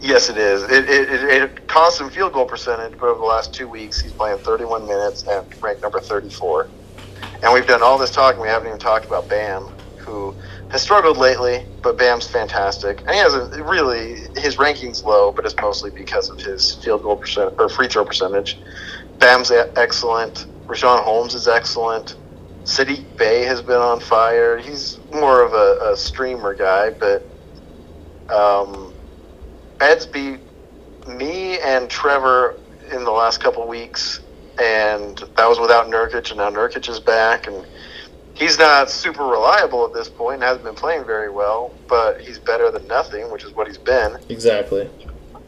[0.00, 0.64] Yes, it is.
[0.64, 4.00] It, it, it, it cost him field goal percentage, but over the last two weeks,
[4.00, 6.68] he's playing 31 minutes and ranked number 34.
[7.42, 9.66] And we've done all this talking, we haven't even talked about Bam,
[9.96, 10.34] who
[10.70, 13.00] has struggled lately, but Bam's fantastic.
[13.00, 17.02] And he has a really his ranking's low, but it's mostly because of his field
[17.02, 18.58] goal percent or free throw percentage.
[19.18, 20.46] Bam's excellent.
[20.66, 22.16] Richaun Holmes is excellent.
[22.64, 24.58] Saddiq Bey has been on fire.
[24.58, 27.22] He's more of a, a streamer guy, but
[28.30, 28.92] um,
[29.80, 30.40] Ed's beat
[31.06, 32.58] me and Trevor
[32.90, 34.20] in the last couple weeks,
[34.58, 37.66] and that was without Nurkic, and now Nurkic is back, and
[38.32, 42.38] he's not super reliable at this point, and hasn't been playing very well, but he's
[42.38, 44.16] better than nothing, which is what he's been.
[44.30, 44.88] Exactly.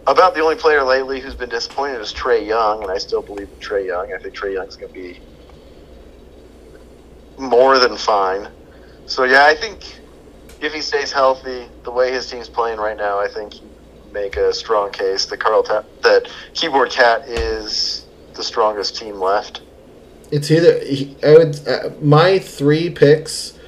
[0.07, 3.49] About the only player lately who's been disappointed is Trae Young, and I still believe
[3.49, 4.13] in Trae Young.
[4.13, 5.19] I think Trae Young's going to be
[7.39, 8.49] more than fine.
[9.07, 10.01] So yeah, I think
[10.61, 13.69] if he stays healthy, the way his team's playing right now, I think you
[14.13, 19.63] make a strong case that Carl Ta- that Keyboard Cat is the strongest team left.
[20.31, 20.81] It's either
[21.23, 23.59] I would uh, my three picks,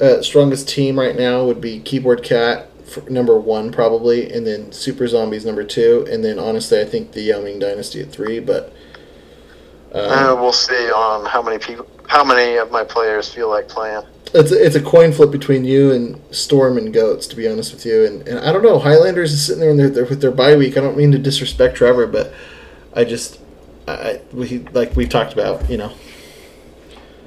[0.00, 2.68] uh, strongest team right now would be Keyboard Cat
[3.10, 7.22] number one probably, and then Super Zombies number two, and then honestly I think the
[7.22, 8.38] Yao Ming Dynasty at three.
[8.38, 8.72] But
[9.94, 13.68] Uh, um, we'll see on how many people, how many of my players feel like
[13.68, 14.02] playing.
[14.34, 17.72] it's a, it's a coin flip between you and Storm and Goats to be honest
[17.72, 20.20] with you, and, and I don't know Highlanders is sitting there in their, their, with
[20.20, 20.76] their bye week.
[20.76, 22.32] I don't mean to disrespect Trevor, but
[22.94, 23.40] I just
[23.88, 25.92] I I- we like we talked about you know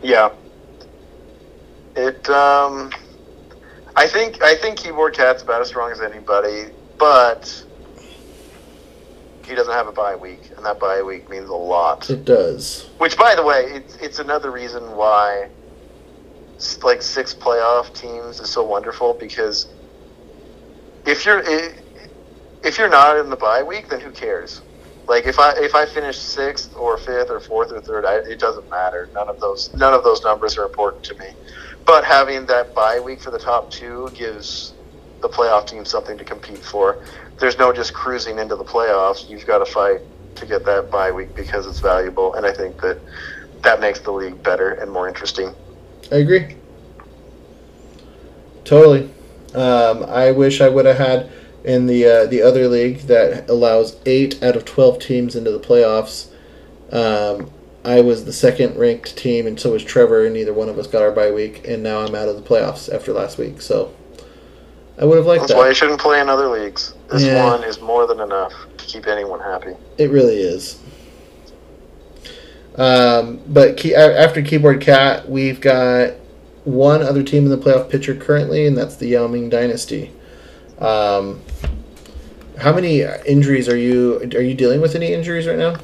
[0.03, 0.29] Yeah.
[1.95, 2.91] It um
[3.95, 6.65] I think I think Keyboard Cat's about as strong as anybody,
[6.97, 7.63] but
[9.45, 12.09] he doesn't have a bye week, and that bye week means a lot.
[12.09, 12.89] it does.
[12.97, 15.49] Which, by the way, it's it's another reason why
[16.83, 19.67] like six playoff teams is so wonderful because
[21.05, 21.43] if you're
[22.63, 24.61] if you're not in the bye week, then who cares?
[25.07, 28.39] Like if I if I finish sixth or fifth or fourth or third, I, it
[28.39, 29.09] doesn't matter.
[29.13, 31.27] None of those none of those numbers are important to me.
[31.85, 34.73] But having that bye week for the top two gives
[35.21, 37.03] the playoff team something to compete for.
[37.37, 39.29] There's no just cruising into the playoffs.
[39.29, 40.01] You've got to fight
[40.35, 42.99] to get that bye week because it's valuable, and I think that
[43.61, 45.53] that makes the league better and more interesting.
[46.11, 46.55] I agree.
[48.63, 49.09] Totally.
[49.53, 51.31] Um, I wish I would have had
[51.63, 55.59] in the uh, the other league that allows eight out of twelve teams into the
[55.59, 56.27] playoffs.
[56.91, 57.51] Um,
[57.83, 60.87] I was the second ranked team, and so was Trevor, and neither one of us
[60.87, 63.61] got our bye week, and now I'm out of the playoffs after last week.
[63.61, 63.93] So
[64.97, 66.93] I would have liked That's why you shouldn't play in other leagues.
[67.11, 67.49] This Yeah.
[67.49, 69.75] one is more than enough to keep anyone happy.
[69.97, 70.77] It really is.
[72.77, 76.13] Um, but key, after Keyboard Cat, we've got
[76.65, 80.11] one other team in the playoff picture currently, and that's the Yao Ming Dynasty.
[80.79, 81.41] Um,
[82.57, 84.95] How many injuries are you are you dealing with?
[84.95, 85.75] Any injuries right now?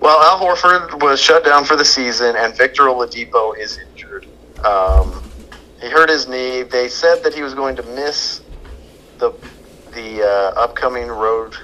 [0.00, 4.26] Well, Al Horford was shut down for the season, and Victor Oladipo is injured.
[4.64, 5.22] Um,
[5.80, 6.62] he hurt his knee.
[6.62, 8.42] They said that he was going to miss
[9.18, 9.32] the
[9.94, 11.54] the uh, upcoming road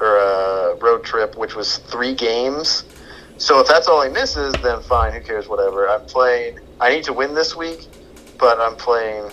[0.00, 2.84] or uh, road trip, which was three games.
[3.38, 5.12] So if that's all he misses, then fine.
[5.12, 5.48] Who cares?
[5.48, 5.88] Whatever.
[5.88, 6.56] I'm playing.
[6.80, 7.86] I need to win this week,
[8.38, 9.30] but I'm playing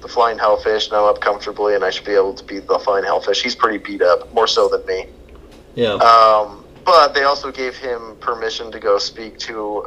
[0.00, 2.78] the Flying Hellfish, and I'm up comfortably, and I should be able to beat the
[2.78, 3.42] Flying Hellfish.
[3.42, 5.06] He's pretty beat up, more so than me.
[5.74, 5.94] Yeah.
[5.94, 9.84] Um, but they also gave him permission to go speak to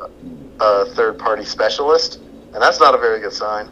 [0.59, 2.19] a third party specialist,
[2.53, 3.67] and that's not a very good sign.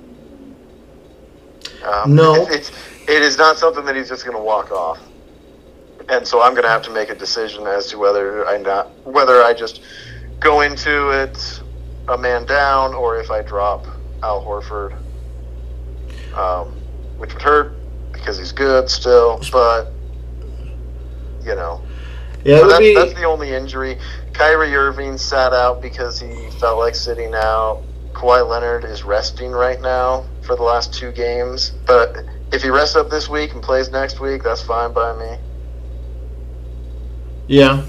[1.84, 2.36] Um, No.
[2.48, 2.72] it- it's
[3.08, 5.00] it is not something that he's just going to walk off,
[6.10, 8.92] and so I'm going to have to make a decision as to whether I not
[9.06, 9.82] whether I just
[10.40, 11.62] go into it
[12.08, 13.86] a man down or if I drop
[14.22, 14.94] Al Horford,
[16.36, 16.68] um,
[17.18, 17.74] which would hurt
[18.14, 19.92] because he's good still, but
[21.44, 21.82] you know.
[22.44, 22.96] Yeah, that's, be.
[22.96, 23.98] that's the only injury.
[24.34, 27.82] Kyrie Irving sat out because he felt like sitting out.
[28.20, 31.72] Kawhi Leonard is resting right now for the last two games.
[31.88, 32.18] But
[32.52, 35.38] if he rests up this week and plays next week, that's fine by me.
[37.48, 37.84] yeah.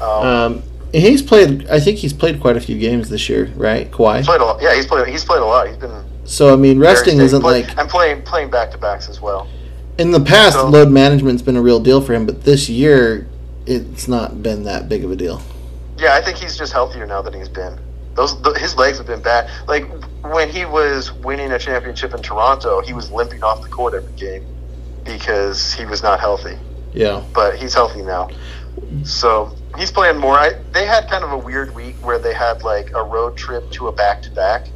[0.00, 1.68] Um, Um, he's played.
[1.68, 3.90] I think he's played quite a few games this year, right?
[3.90, 4.24] Kawhi.
[4.24, 4.62] played a lot.
[4.62, 5.06] Yeah, he's played.
[5.08, 5.68] He's played a lot.
[5.68, 9.08] He's been So I mean, resting isn't Play- like I'm playing playing back to backs
[9.10, 9.46] as well.
[9.98, 10.56] in the past.
[10.56, 13.26] So- load management's been a real deal for him, but this year
[13.66, 15.42] it's not been that big of a deal.
[15.98, 17.78] Yeah, I think he's just healthier now than he's been.
[18.14, 19.48] Those th- his legs have been bad.
[19.68, 19.84] Like
[20.22, 24.12] when he was winning a championship in Toronto, he was limping off the court every
[24.12, 24.44] game
[25.04, 26.58] because he was not healthy.
[26.92, 27.22] Yeah.
[27.32, 28.28] But he's healthy now,
[29.04, 30.34] so he's playing more.
[30.36, 33.70] I, they had kind of a weird week where they had like a road trip
[33.72, 34.66] to a back to back,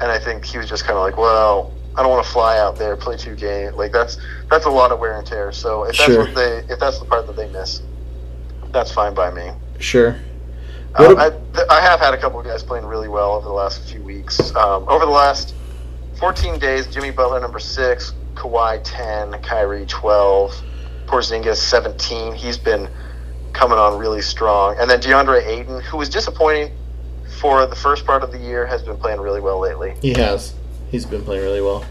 [0.00, 2.58] and I think he was just kind of like, well, I don't want to fly
[2.58, 3.74] out there, play two games.
[3.76, 4.18] Like that's
[4.50, 5.52] that's a lot of wear and tear.
[5.52, 6.24] So if that's Sure.
[6.24, 7.80] what they if that's the part that they miss,
[8.72, 9.52] that's fine by me.
[9.78, 10.16] Sure.
[10.98, 13.52] Um, I, th- I have had a couple of guys playing really well over the
[13.52, 14.54] last few weeks.
[14.54, 15.54] Um, over the last
[16.18, 20.54] 14 days, Jimmy Butler number six, Kawhi 10, Kyrie 12,
[21.06, 22.34] Porzingis 17.
[22.34, 22.88] He's been
[23.52, 26.72] coming on really strong, and then DeAndre Ayton, who was disappointing
[27.40, 29.94] for the first part of the year, has been playing really well lately.
[30.00, 30.54] He has.
[30.90, 31.84] He's been playing really well.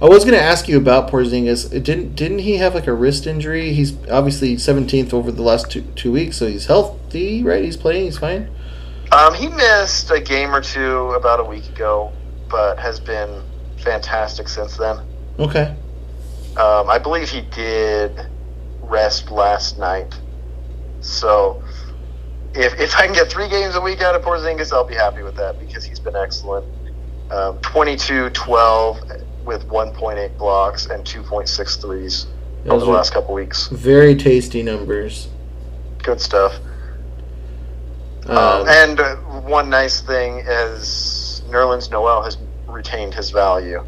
[0.00, 1.72] I was going to ask you about Porzingis.
[1.72, 3.72] It Didn't didn't he have like a wrist injury?
[3.72, 6.66] He's obviously 17th over the last two two weeks, so he's
[7.08, 7.64] healthy, right?
[7.64, 8.04] He's playing.
[8.04, 8.50] He's fine.
[9.12, 12.12] Um, he missed a game or two about a week ago,
[12.50, 13.42] but has been
[13.78, 14.98] fantastic since then.
[15.38, 15.74] Okay.
[16.56, 18.26] Um, I believe he did
[18.82, 20.14] rest last night.
[21.00, 21.62] So
[22.54, 25.22] if, if I can get three games a week out of Porzingis, I'll be happy
[25.22, 26.66] with that because he's been excellent.
[27.30, 29.00] Um, 22 12
[29.44, 32.26] with 1.8 blocks and 2.6 threes
[32.66, 33.68] over the last couple weeks.
[33.68, 35.28] Very tasty numbers.
[36.02, 36.58] Good stuff.
[38.28, 43.84] Um, Um, and uh, one nice thing is Nerlens Noel has retained his value.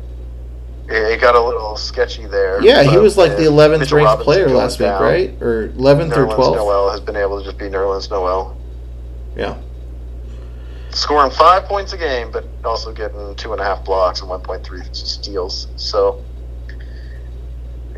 [0.89, 2.61] It, got a little sketchy there.
[2.63, 5.43] yeah, he was like the 11th Mitchell ranked Robinson player last week, down, right?
[5.43, 6.57] Or 11th or Nerlens 12th.
[6.57, 8.57] Noel has been able to just be Nerlens Noel.
[9.37, 9.61] Yeah.
[10.91, 14.97] Scoring five points a game, but also getting two and a half blocks and 1.3
[14.97, 15.69] steals.
[15.77, 16.25] So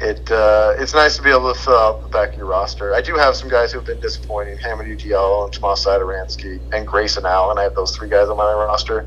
[0.03, 2.95] it uh, it's nice to be able to fill out the back of your roster.
[2.95, 6.87] I do have some guys who have been disappointing: Hamidou Diallo and Tomas Satoransky and
[6.87, 7.57] Grayson Allen.
[7.57, 9.07] I have those three guys on my roster.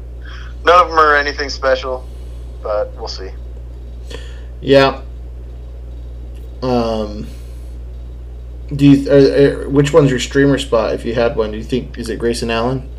[0.64, 2.08] None of them are anything special,
[2.64, 3.30] but we'll see.
[4.62, 5.02] Yeah.
[6.62, 7.28] Um.
[8.74, 11.52] Do you are, are, which one's your streamer spot if you had one?
[11.52, 12.90] Do you think is it Grayson Allen?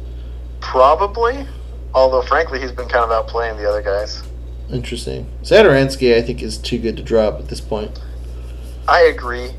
[0.61, 1.47] Probably,
[1.95, 4.23] although frankly, he's been kind of outplaying the other guys.
[4.71, 5.31] Interesting.
[5.43, 8.01] Satoransky, I think, is too good to drop at this point.
[8.89, 9.51] I agree.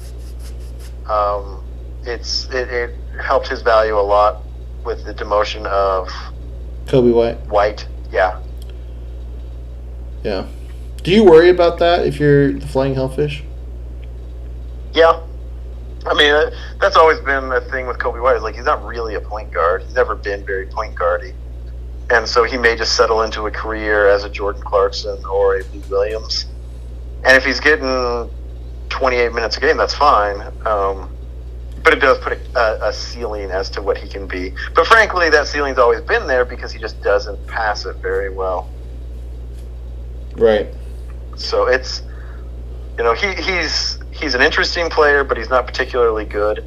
[1.08, 1.64] Um,
[2.04, 4.44] it's it, it helped his value a lot
[4.84, 6.10] with the demotion of
[6.86, 7.38] Coby White.
[7.48, 7.88] White.
[8.12, 8.42] Yeah.
[10.24, 10.48] Yeah.
[11.04, 13.44] Do you worry about that if you're the Flying Hellfish?
[14.94, 15.22] Yeah.
[16.06, 18.38] I mean, uh, that's always been the thing with Coby White.
[18.38, 19.84] Is like he's not really a point guard.
[19.84, 21.34] He's never been very point guardy,
[22.10, 25.64] and so he may just settle into a career as a Jordan Clarkson or a
[25.74, 26.46] Lou Williams.
[27.24, 28.30] And if he's getting
[28.90, 30.42] 28 minutes a game, that's fine.
[30.66, 31.10] Um,
[31.84, 34.54] but it does put a, a, a ceiling as to what he can be.
[34.74, 38.70] But frankly, that ceiling's always been there because he just doesn't pass it very well.
[40.36, 40.68] Right.
[41.36, 42.02] So it's
[42.98, 46.66] you know he he's he's an interesting player, but he's not particularly good.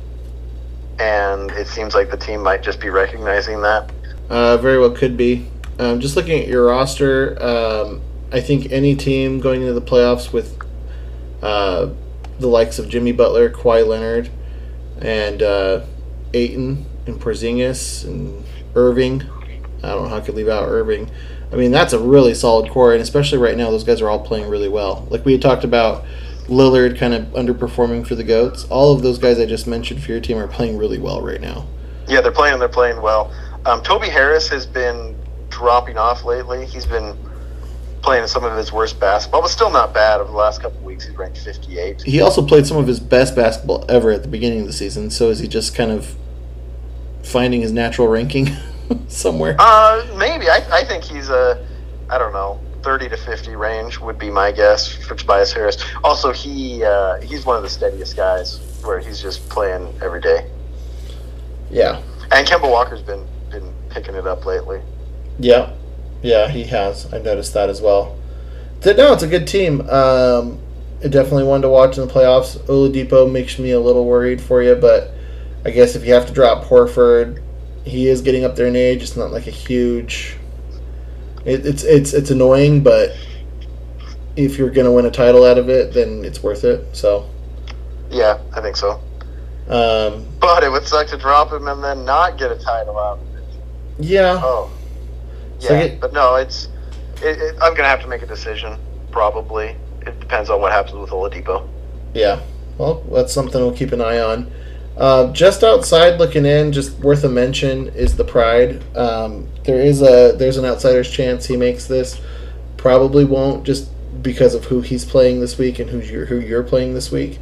[0.98, 3.90] And it seems like the team might just be recognizing that.
[4.30, 5.46] Uh, very well could be.
[5.78, 8.00] Um, just looking at your roster, um,
[8.32, 10.56] I think any team going into the playoffs with
[11.42, 11.90] uh,
[12.38, 14.30] the likes of Jimmy Butler, Kawhi Leonard,
[15.02, 15.84] and uh,
[16.32, 19.22] Ayton and Porzingis and Irving.
[19.82, 21.10] I don't know how I could leave out Irving.
[21.52, 24.20] I mean, that's a really solid core, and especially right now, those guys are all
[24.20, 25.08] playing really well.
[25.10, 26.04] Like we had talked about
[26.46, 28.64] Lillard kind of underperforming for the Goats.
[28.66, 31.40] All of those guys I just mentioned for your team are playing really well right
[31.40, 31.66] now.
[32.06, 32.58] Yeah, they're playing.
[32.58, 33.32] They're playing well.
[33.66, 35.16] Um, Toby Harris has been
[35.48, 36.64] dropping off lately.
[36.66, 37.16] He's been
[38.02, 40.20] playing some of his worst basketball, but still not bad.
[40.20, 42.02] Over the last couple of weeks, he's ranked 58.
[42.02, 45.10] He also played some of his best basketball ever at the beginning of the season.
[45.10, 46.16] So is he just kind of
[47.22, 48.48] finding his natural ranking
[49.08, 49.56] somewhere?
[49.58, 50.48] Uh, maybe.
[50.48, 51.66] I, I think he's a,
[52.08, 55.76] I don't know, 30 to 50 range would be my guess for Tobias Harris.
[56.02, 60.50] Also, he uh, he's one of the steadiest guys where he's just playing every day.
[61.70, 62.02] Yeah.
[62.32, 63.26] And Kemba Walker's been
[63.90, 64.80] picking it up lately.
[65.38, 65.72] Yeah,
[66.22, 67.12] yeah, he has.
[67.12, 68.16] I noticed that as well.
[68.84, 69.82] No, it's a good team.
[69.90, 70.58] Um,
[71.02, 72.58] definitely one to watch in the playoffs.
[72.66, 75.10] Oladipo makes me a little worried for you, but
[75.64, 77.42] I guess if you have to drop Horford,
[77.84, 79.02] he is getting up there in age.
[79.02, 80.36] It's not like a huge.
[81.44, 83.16] It, it's it's it's annoying, but
[84.36, 86.94] if you're gonna win a title out of it, then it's worth it.
[86.94, 87.28] So,
[88.10, 89.00] Yeah, I think so.
[89.68, 93.18] um, But it would suck to drop him and then not get a title out.
[94.00, 94.70] Yeah, Oh,
[95.58, 95.80] So yeah.
[95.80, 96.68] it- but no, it's.
[97.22, 98.78] It, it, I'm gonna have to make a decision.
[99.10, 99.76] Probably.
[100.06, 101.68] It depends on what happens with Oladipo.
[102.14, 102.40] Yeah,
[102.78, 104.50] well, that's something we'll keep an eye on.
[104.96, 108.82] Uh, just outside looking in, just worth a mention is the Pride.
[108.96, 112.20] Um, there is a there's an outsider's chance he makes this.
[112.78, 113.90] Probably won't just
[114.22, 117.38] because of who he's playing this week and who's your, who you're playing this week.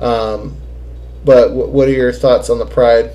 [0.00, 0.56] Um,
[1.24, 3.10] but w- what are your thoughts on the Pride?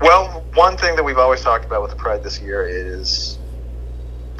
[0.00, 3.38] Well, one thing that we've always talked about with the Pride this year is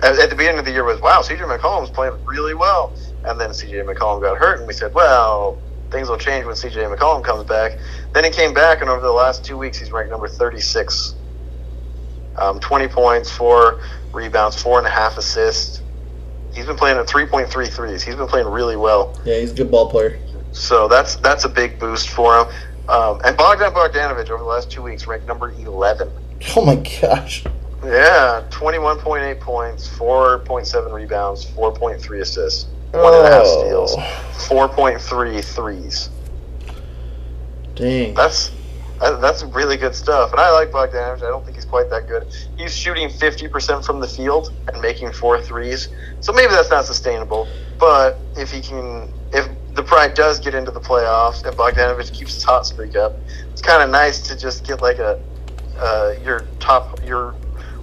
[0.02, 2.94] at, at the beginning of the year was wow, CJ McCollum's playing really well,
[3.24, 5.58] and then CJ McCollum got hurt, and we said, well,
[5.90, 7.78] things will change when CJ McCollum comes back.
[8.12, 11.14] Then he came back, and over the last two weeks, he's ranked number 36.
[12.38, 13.80] Um, 20 points, four
[14.12, 15.82] rebounds, four and a half assists.
[16.54, 18.02] He's been playing at 3.3 threes.
[18.02, 19.18] He's been playing really well.
[19.24, 20.18] Yeah, he's a good ball player.
[20.52, 22.46] So that's that's a big boost for him.
[22.88, 26.10] Um, and Bogdan Bogdanovich over the last two weeks ranked number 11.
[26.54, 27.44] Oh my gosh.
[27.84, 33.60] Yeah, 21.8 points, 4.7 rebounds, 4.3 assists, one and a half Oh.
[33.60, 33.96] steals,
[34.48, 36.10] 4.3 threes.
[37.74, 38.14] Dang.
[38.14, 38.50] That's
[38.98, 40.30] that's really good stuff.
[40.32, 41.18] And I like Bogdanovich.
[41.18, 42.26] I don't think he's quite that good.
[42.56, 45.88] He's shooting 50% from the field and making four threes.
[46.20, 47.46] So maybe that's not sustainable.
[47.78, 49.46] But if he can, if
[49.76, 53.14] the Pride does get into the playoffs and Bogdanovich keeps his hot streak up,
[53.52, 55.22] it's kind of nice to just get like a
[55.78, 57.34] uh, your top your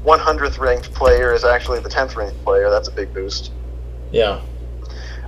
[0.04, 2.70] 100th ranked player is actually the 10th ranked player.
[2.70, 3.52] That's a big boost.
[4.12, 4.42] Yeah.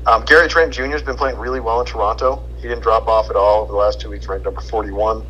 [0.07, 0.87] Um, Gary Trent Jr.
[0.87, 2.43] has been playing really well in Toronto.
[2.57, 5.25] He didn't drop off at all over the last two weeks, ranked number 41,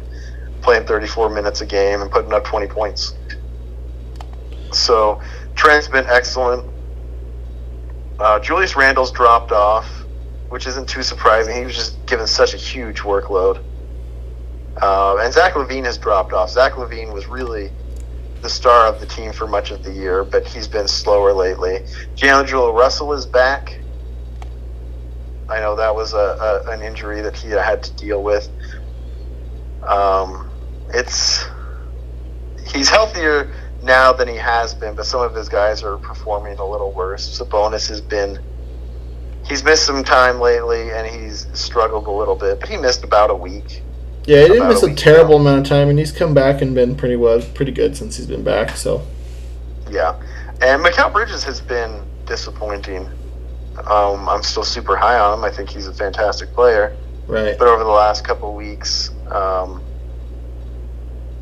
[0.62, 3.14] playing 34 minutes a game and putting up 20 points.
[4.72, 5.22] So
[5.56, 6.70] Trent's been excellent.
[8.20, 10.05] Uh, Julius Randle's dropped off,
[10.50, 11.56] which isn't too surprising.
[11.56, 13.64] He was just given such a huge workload.
[14.82, 16.52] Uh, and Zach LaVine has dropped off.
[16.52, 17.72] Zach LaVine was really
[18.42, 21.80] the star of the team for much of the year, but he's been slower lately.
[22.18, 23.82] D'Angelo Russell is back.
[25.50, 28.50] I know that was a, a an injury that he had to deal with.
[29.88, 30.50] Um,
[30.94, 31.46] it's
[32.74, 33.52] he's healthier
[33.82, 37.40] now than he has been, but some of his guys are performing a little worse.
[37.40, 38.40] Sabonis has been
[39.48, 43.30] he's missed some time lately, and he's struggled a little bit, but he missed about
[43.30, 43.82] a week.
[44.26, 46.74] Yeah, he didn't miss a a terrible amount of time, and he's come back and
[46.74, 48.76] been pretty well, pretty good since he's been back.
[48.76, 49.04] So
[49.90, 50.20] Yeah,
[50.62, 53.08] and Mikal Bridges has been disappointing.
[53.86, 55.46] Um, I'm still super high on him.
[55.46, 56.96] I think he's a fantastic player.
[57.28, 57.58] right.
[57.58, 59.84] But over the last couple of weeks, um,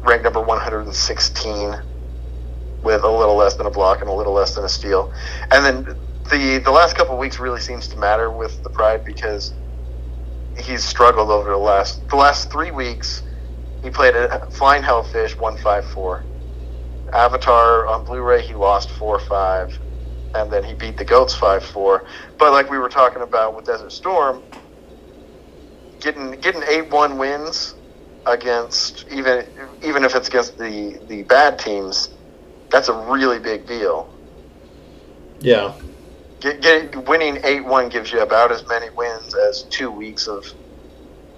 [0.01, 1.75] ranked number 116
[2.83, 5.13] with a little less than a block and a little less than a steal.
[5.51, 5.97] And then
[6.31, 9.53] the the last couple weeks really seems to matter with the Pride because
[10.57, 13.23] he's struggled over the last the last three weeks.
[13.81, 16.25] He played a Flying Hellfish 154.
[17.13, 19.69] Avatar on Blu-ray he lost 4-5
[20.35, 21.99] and then he beat the Goats 5-4.
[22.39, 24.43] But like we were talking about with Desert Storm,
[26.01, 27.75] getting getting eight one wins
[28.25, 29.43] against even
[29.83, 32.09] even if it's against the the bad teams,
[32.71, 34.09] that's a really big deal.
[35.39, 35.73] Yeah.
[36.43, 40.45] Get, get, winning eight one gives you about as many wins as two weeks of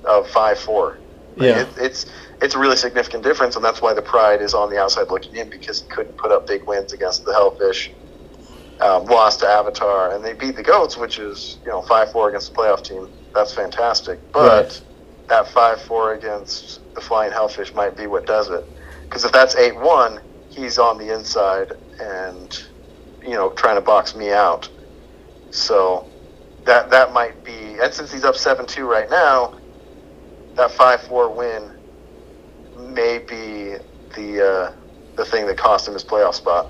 [0.10, 0.98] of five four.
[1.38, 1.62] Yeah.
[1.64, 2.08] It, it's
[2.42, 5.38] it's a really significant difference, and that's why the Pride is on the outside looking
[5.38, 7.92] in because he couldn't put up big wins against the Hellfish
[8.82, 12.30] um, lost to Avatar, and they beat the Goats, which is you know five four
[12.30, 13.10] against the playoff team.
[13.36, 14.84] That's fantastic, but Right.
[15.30, 18.64] that five four against the Flying Hellfish might be what does it.
[19.10, 21.70] Because if that's eight one, he's on the inside
[22.00, 22.54] and
[23.24, 24.70] you know trying to box me out.
[25.56, 26.08] So
[26.66, 29.58] that that might be, and since he's up seven two right now,
[30.56, 31.72] that five four win
[32.78, 33.76] may be
[34.16, 34.74] the uh,
[35.16, 36.68] the thing that cost him his playoff spot.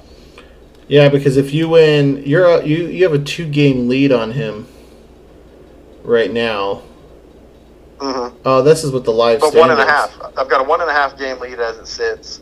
[0.87, 4.31] Yeah, because if you win, you're a, you you have a two game lead on
[4.31, 4.67] him
[6.03, 6.83] right now.
[7.99, 9.39] hmm Oh, this is what the live.
[9.41, 10.15] But one and a half.
[10.37, 12.41] I've got a one and a half game lead as it sits.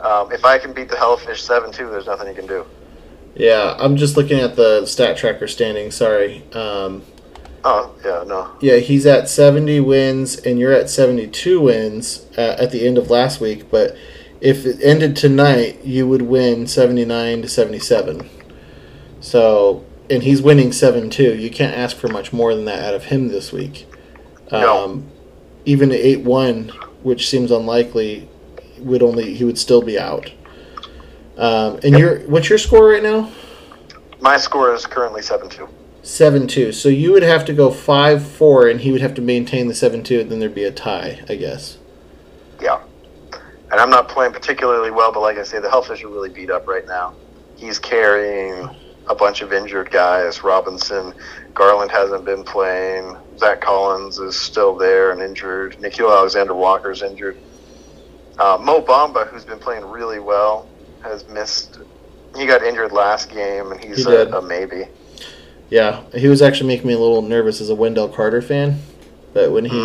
[0.00, 2.66] Um, if I can beat the Hellfish seven two, there's nothing you can do.
[3.34, 5.90] Yeah, I'm just looking at the stat tracker standing.
[5.90, 6.42] Sorry.
[6.52, 7.02] Um,
[7.62, 8.50] Oh yeah, no.
[8.62, 13.10] yeah, he's at 70 wins, and you're at 72 wins uh, at the end of
[13.10, 13.70] last week.
[13.70, 13.94] But
[14.40, 18.30] if it ended tonight, you would win 79 to 77.
[19.20, 21.36] So, and he's winning 7 2.
[21.36, 23.86] You can't ask for much more than that out of him this week.
[24.50, 25.02] Um, No.
[25.66, 26.68] Even 8 1,
[27.02, 28.26] which seems unlikely,
[28.78, 30.32] would only he would still be out.
[31.36, 33.30] Um, and your what's your score right now?
[34.20, 35.68] My score is currently seven two.
[36.02, 36.72] Seven two.
[36.72, 39.74] So you would have to go five four, and he would have to maintain the
[39.74, 41.78] seven two, and then there'd be a tie, I guess.
[42.60, 42.80] Yeah.
[43.70, 46.50] And I'm not playing particularly well, but like I say, the Hellfish are really beat
[46.50, 47.14] up right now.
[47.56, 48.68] He's carrying
[49.08, 50.42] a bunch of injured guys.
[50.42, 51.14] Robinson,
[51.54, 53.16] Garland hasn't been playing.
[53.38, 55.76] Zach Collins is still there and injured.
[55.78, 57.38] Nickeil Alexander Walker's injured.
[58.38, 60.68] Uh, Mo Bamba, who's been playing really well,
[61.02, 61.78] has missed.
[62.36, 64.86] He got injured last game, and he's He a, a maybe.
[65.68, 68.80] Yeah, he was actually making me a little nervous as a Wendell Carter fan,
[69.32, 69.80] but when he,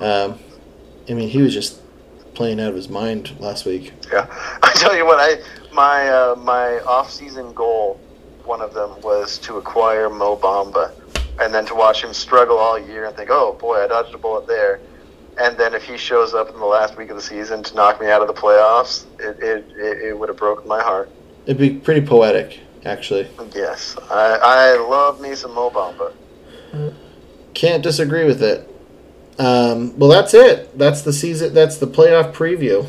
[0.00, 0.38] um,
[1.08, 1.80] I mean, he was just
[2.34, 3.92] playing out of his mind last week.
[4.10, 4.26] Yeah,
[4.62, 5.42] I tell you what, I
[5.74, 8.00] my uh, my off-season goal,
[8.44, 10.92] one of them was to acquire Mo Bamba,
[11.40, 14.18] and then to watch him struggle all year and think, oh boy, I dodged a
[14.18, 14.80] bullet there.
[15.38, 18.00] And then if he shows up in the last week of the season to knock
[18.00, 21.10] me out of the playoffs, it it, it, it would have broken my heart.
[21.44, 23.28] It'd be pretty poetic, actually.
[23.54, 26.12] Yes, I, I love me some Mo Bamba.
[27.54, 28.68] Can't disagree with it.
[29.38, 30.76] Um, well, that's it.
[30.78, 31.52] That's the season.
[31.52, 32.86] That's the playoff preview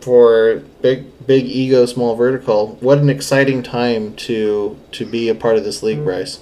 [0.00, 2.76] for big, big ego, small vertical.
[2.80, 6.40] What an exciting time to to be a part of this league, Bryce.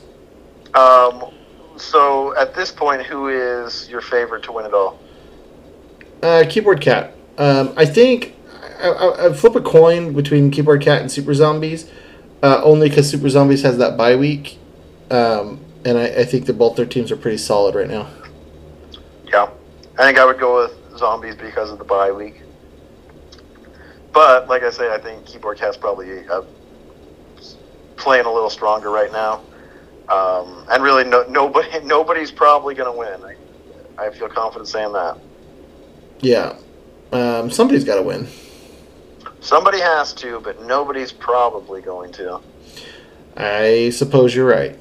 [0.74, 1.32] Um,
[1.76, 4.98] so at this point, who is your favorite to win it all?
[6.22, 7.14] Uh, Keyboard Cat.
[7.36, 8.36] Um, I think
[8.80, 11.90] I, I, I flip a coin between Keyboard Cat and Super Zombies,
[12.42, 14.58] uh, only because Super Zombies has that bye week,
[15.10, 18.08] um, and I, I think that both their teams are pretty solid right now.
[19.26, 19.50] Yeah,
[19.98, 22.42] I think I would go with zombies because of the bye week.
[24.12, 26.42] But like I say, I think Keyboard Cat's probably uh,
[27.96, 29.42] playing a little stronger right now,
[30.08, 33.36] um, and really, no, nobody nobody's probably going to win.
[33.98, 35.18] I, I feel confident saying that.
[36.22, 36.56] Yeah,
[37.12, 38.28] um, somebody's got to win.
[39.40, 42.40] Somebody has to, but nobody's probably going to.
[43.36, 44.78] I suppose you're right.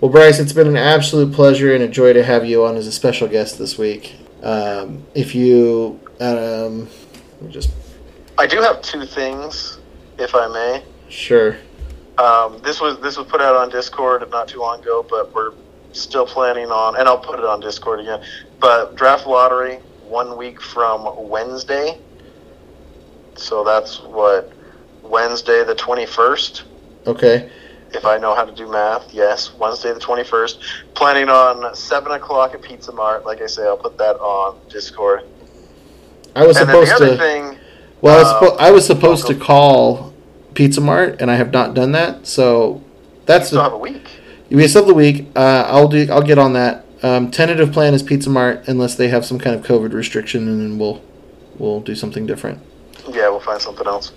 [0.00, 2.86] Well, Bryce, it's been an absolute pleasure and a joy to have you on as
[2.86, 4.16] a special guest this week.
[4.42, 6.88] Um, if you, um,
[7.40, 7.70] let me just
[8.36, 9.78] I do have two things,
[10.18, 10.84] if I may.
[11.08, 11.56] sure.
[12.18, 15.52] Um, this was this was put out on Discord not too long ago, but we're
[15.92, 18.22] still planning on, and I'll put it on Discord again.
[18.60, 19.78] But draft lottery
[20.08, 21.98] one week from Wednesday,
[23.36, 24.52] so that's what
[25.02, 26.64] Wednesday the twenty first.
[27.06, 27.50] Okay.
[27.94, 30.60] If I know how to do math, yes, Wednesday the twenty first.
[30.94, 33.24] Planning on seven o'clock at Pizza Mart.
[33.24, 35.22] Like I say, I'll put that on Discord.
[36.36, 37.16] I was and the supposed other to.
[37.18, 37.58] thing,
[38.00, 40.12] Well, I was, Uh, suppo- I was supposed to call
[40.54, 42.26] Pizza Mart, and I have not done that.
[42.26, 42.82] So
[43.26, 44.06] that's still have the a week.
[44.50, 45.26] we still have the week.
[45.34, 46.06] Uh, I'll do.
[46.10, 46.84] I'll get on that.
[47.02, 50.60] Um, tentative plan is Pizza Mart, unless they have some kind of COVID restriction, and
[50.60, 51.02] then we'll
[51.58, 52.60] we'll do something different.
[53.08, 54.12] Yeah, we'll find something else.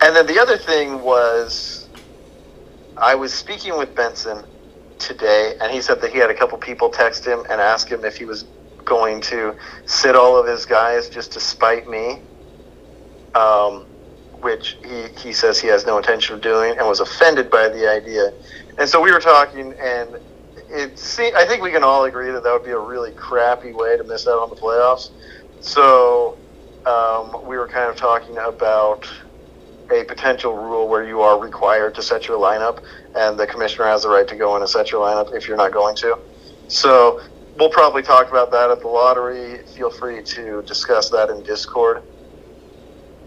[0.00, 1.88] And then the other thing was,
[2.96, 4.44] I was speaking with Benson
[4.98, 8.04] today, and he said that he had a couple people text him and ask him
[8.04, 8.44] if he was
[8.84, 9.54] going to
[9.86, 12.20] sit all of his guys just to spite me,
[13.34, 13.86] um,
[14.40, 17.90] which he, he says he has no intention of doing, and was offended by the
[17.90, 18.32] idea.
[18.78, 20.18] And so we were talking, and
[20.70, 23.72] it se- I think we can all agree that that would be a really crappy
[23.72, 25.10] way to miss out on the playoffs.
[25.60, 26.36] So
[26.86, 29.08] um, we were kind of talking about
[29.90, 32.82] a potential rule where you are required to set your lineup,
[33.14, 35.56] and the commissioner has the right to go in and set your lineup if you're
[35.56, 36.18] not going to.
[36.68, 37.22] So
[37.58, 39.58] we'll probably talk about that at the lottery.
[39.74, 42.02] Feel free to discuss that in Discord.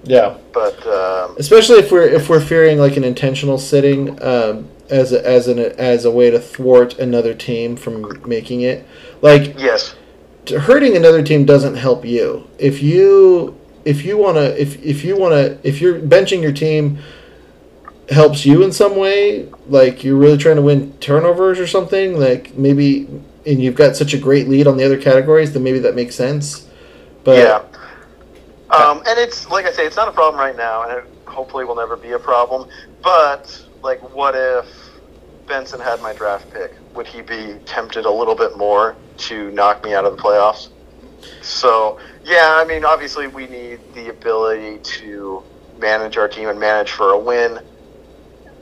[0.04, 0.38] Yeah.
[0.54, 5.26] But um, Especially if we're if we're fearing like an intentional sitting um, as a,
[5.26, 8.86] as an as a way to thwart another team from making it.
[9.22, 9.96] Like yes,
[10.50, 12.48] hurting another team doesn't help you.
[12.60, 16.52] If you if you want to if if you want to if you're benching your
[16.52, 17.00] team
[18.10, 22.56] helps you in some way, like you're really trying to win turnovers or something, like
[22.56, 23.08] maybe
[23.46, 26.16] and you've got such a great lead on the other categories, then maybe that makes
[26.16, 26.68] sense.
[27.24, 27.64] But yeah.
[28.70, 31.66] Um, and it's like I say, it's not a problem right now, and it hopefully
[31.66, 32.70] will never be a problem.
[33.02, 34.66] But like, what if
[35.52, 36.72] Benson had my draft pick?
[36.96, 40.70] Would he be tempted a little bit more to knock me out of the playoffs?
[41.42, 45.44] So yeah, I mean, obviously we need the ability to
[45.78, 47.60] manage our team and manage for a win.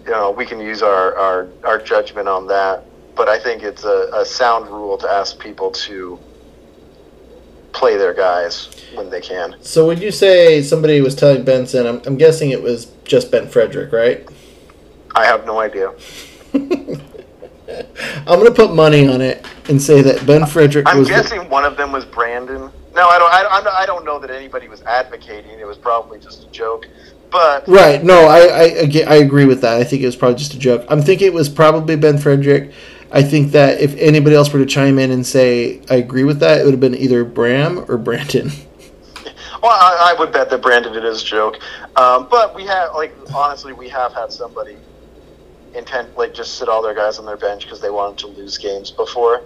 [0.03, 2.84] You know, we can use our, our, our judgment on that,
[3.16, 6.18] but I think it's a, a sound rule to ask people to
[7.72, 9.57] play their guys when they can.
[9.61, 11.86] So would you say somebody was telling Benson?
[11.86, 14.28] I'm, I'm guessing it was just Ben Frederick, right?
[15.14, 15.94] I have no idea.
[16.53, 21.07] I'm gonna put money on it and say that Ben Frederick I'm was.
[21.07, 22.71] the- guessing one of them was Brandon.
[22.95, 23.31] No, I don't.
[23.34, 25.59] I, I'm not- I don't know that anybody was advocating.
[25.59, 26.88] It was probably just a joke.
[27.31, 28.03] But Right.
[28.03, 29.77] No, I, I I I agree with that.
[29.80, 30.85] I think it was probably just a joke.
[30.89, 32.71] I'm thinking it was probably Ben Frederick.
[33.11, 36.39] I think that if anybody else were to chime in and say I agree with
[36.39, 38.51] that, it would have been either Bram or Brandon.
[39.63, 41.59] well, I, I would bet that Brandon did his joke.
[41.95, 44.77] Um, but we have, like, honestly, we have had somebody
[45.73, 48.57] intent like just sit all their guys on their bench because they wanted to lose
[48.57, 49.41] games before.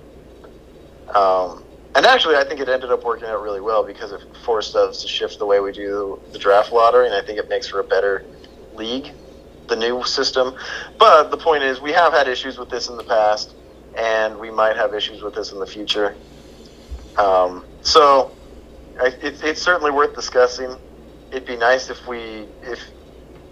[1.14, 4.76] Um, and actually, I think it ended up working out really well because it forced
[4.76, 7.68] us to shift the way we do the draft lottery, and I think it makes
[7.68, 8.26] for a better
[8.72, 9.10] league,
[9.70, 10.56] the new system.
[10.98, 13.56] But the point is, we have had issues with this in the past,
[13.98, 16.18] and we might have issues with this in the future.
[17.16, 18.38] Um, so,
[19.00, 20.76] I, it, it's certainly worth discussing.
[21.32, 22.80] It'd be nice if we, if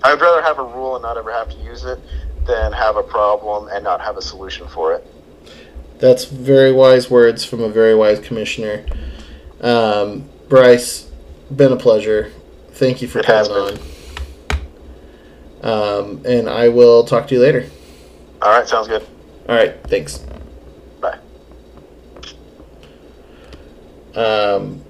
[0.03, 1.99] I would rather have a rule and not ever have to use it
[2.45, 5.07] than have a problem and not have a solution for it.
[5.99, 8.85] That's very wise words from a very wise commissioner.
[9.61, 11.09] Um, Bryce,
[11.55, 12.31] been a pleasure.
[12.71, 13.79] Thank you for It coming on.
[15.63, 17.69] Um, and I will talk to you later.
[18.41, 19.05] All right, sounds good.
[19.47, 20.25] All right, thanks.
[20.99, 21.19] Bye.
[24.15, 24.81] Um,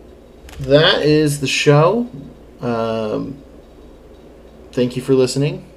[0.62, 2.10] that is the show.
[2.62, 3.42] Um,
[4.72, 5.71] thank you for listening.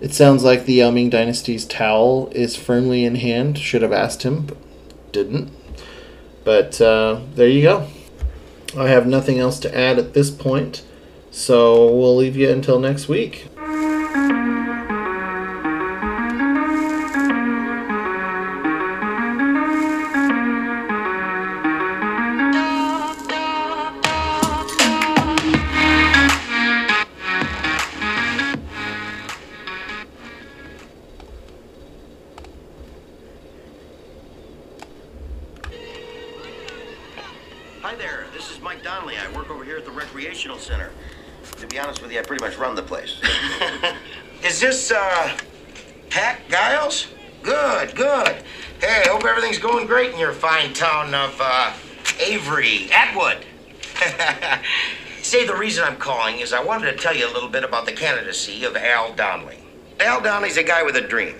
[0.00, 3.58] It sounds like the Yao Ming Dynasty's towel is firmly in hand.
[3.58, 4.58] Should have asked him, but
[5.12, 5.50] didn't.
[6.44, 7.88] But uh, there you go.
[8.76, 10.84] I have nothing else to add at this point,
[11.30, 13.48] so we'll leave you until next week.
[56.46, 59.58] Is I wanted to tell you a little bit about the candidacy of Al Donnelly.
[59.98, 61.34] Al Donnelly's a guy with a dream.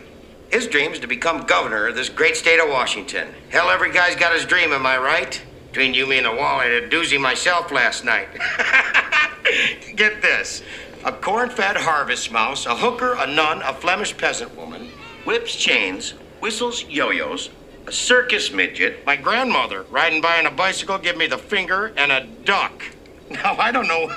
[0.50, 3.28] His dream is to become governor of this great state of Washington.
[3.48, 5.40] Hell, every guy's got his dream, am I right?
[5.68, 8.26] Between you, me, and the wall, I had a doozy myself last night.
[9.94, 10.64] Get this.
[11.04, 14.88] A corn-fed harvest mouse, a hooker, a nun, a Flemish peasant woman,
[15.24, 17.50] whips chains, whistles yo-yos,
[17.86, 22.10] a circus midget, my grandmother riding by on a bicycle give me the finger, and
[22.10, 22.82] a duck.
[23.31, 24.11] Now, I don't know.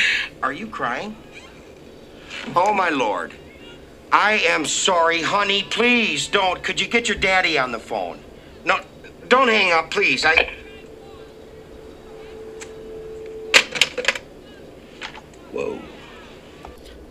[0.42, 1.16] Are you crying?
[2.54, 3.34] Oh, my lord.
[4.12, 5.62] I am sorry, honey.
[5.62, 6.62] Please don't.
[6.62, 8.20] Could you get your daddy on the phone?
[8.64, 8.80] No,
[9.28, 10.24] don't hang up, please.
[10.24, 10.52] I.
[15.52, 15.80] Whoa.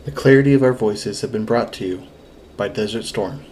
[0.05, 2.03] The clarity of our voices have been brought to you
[2.57, 3.45] by Desert Storm.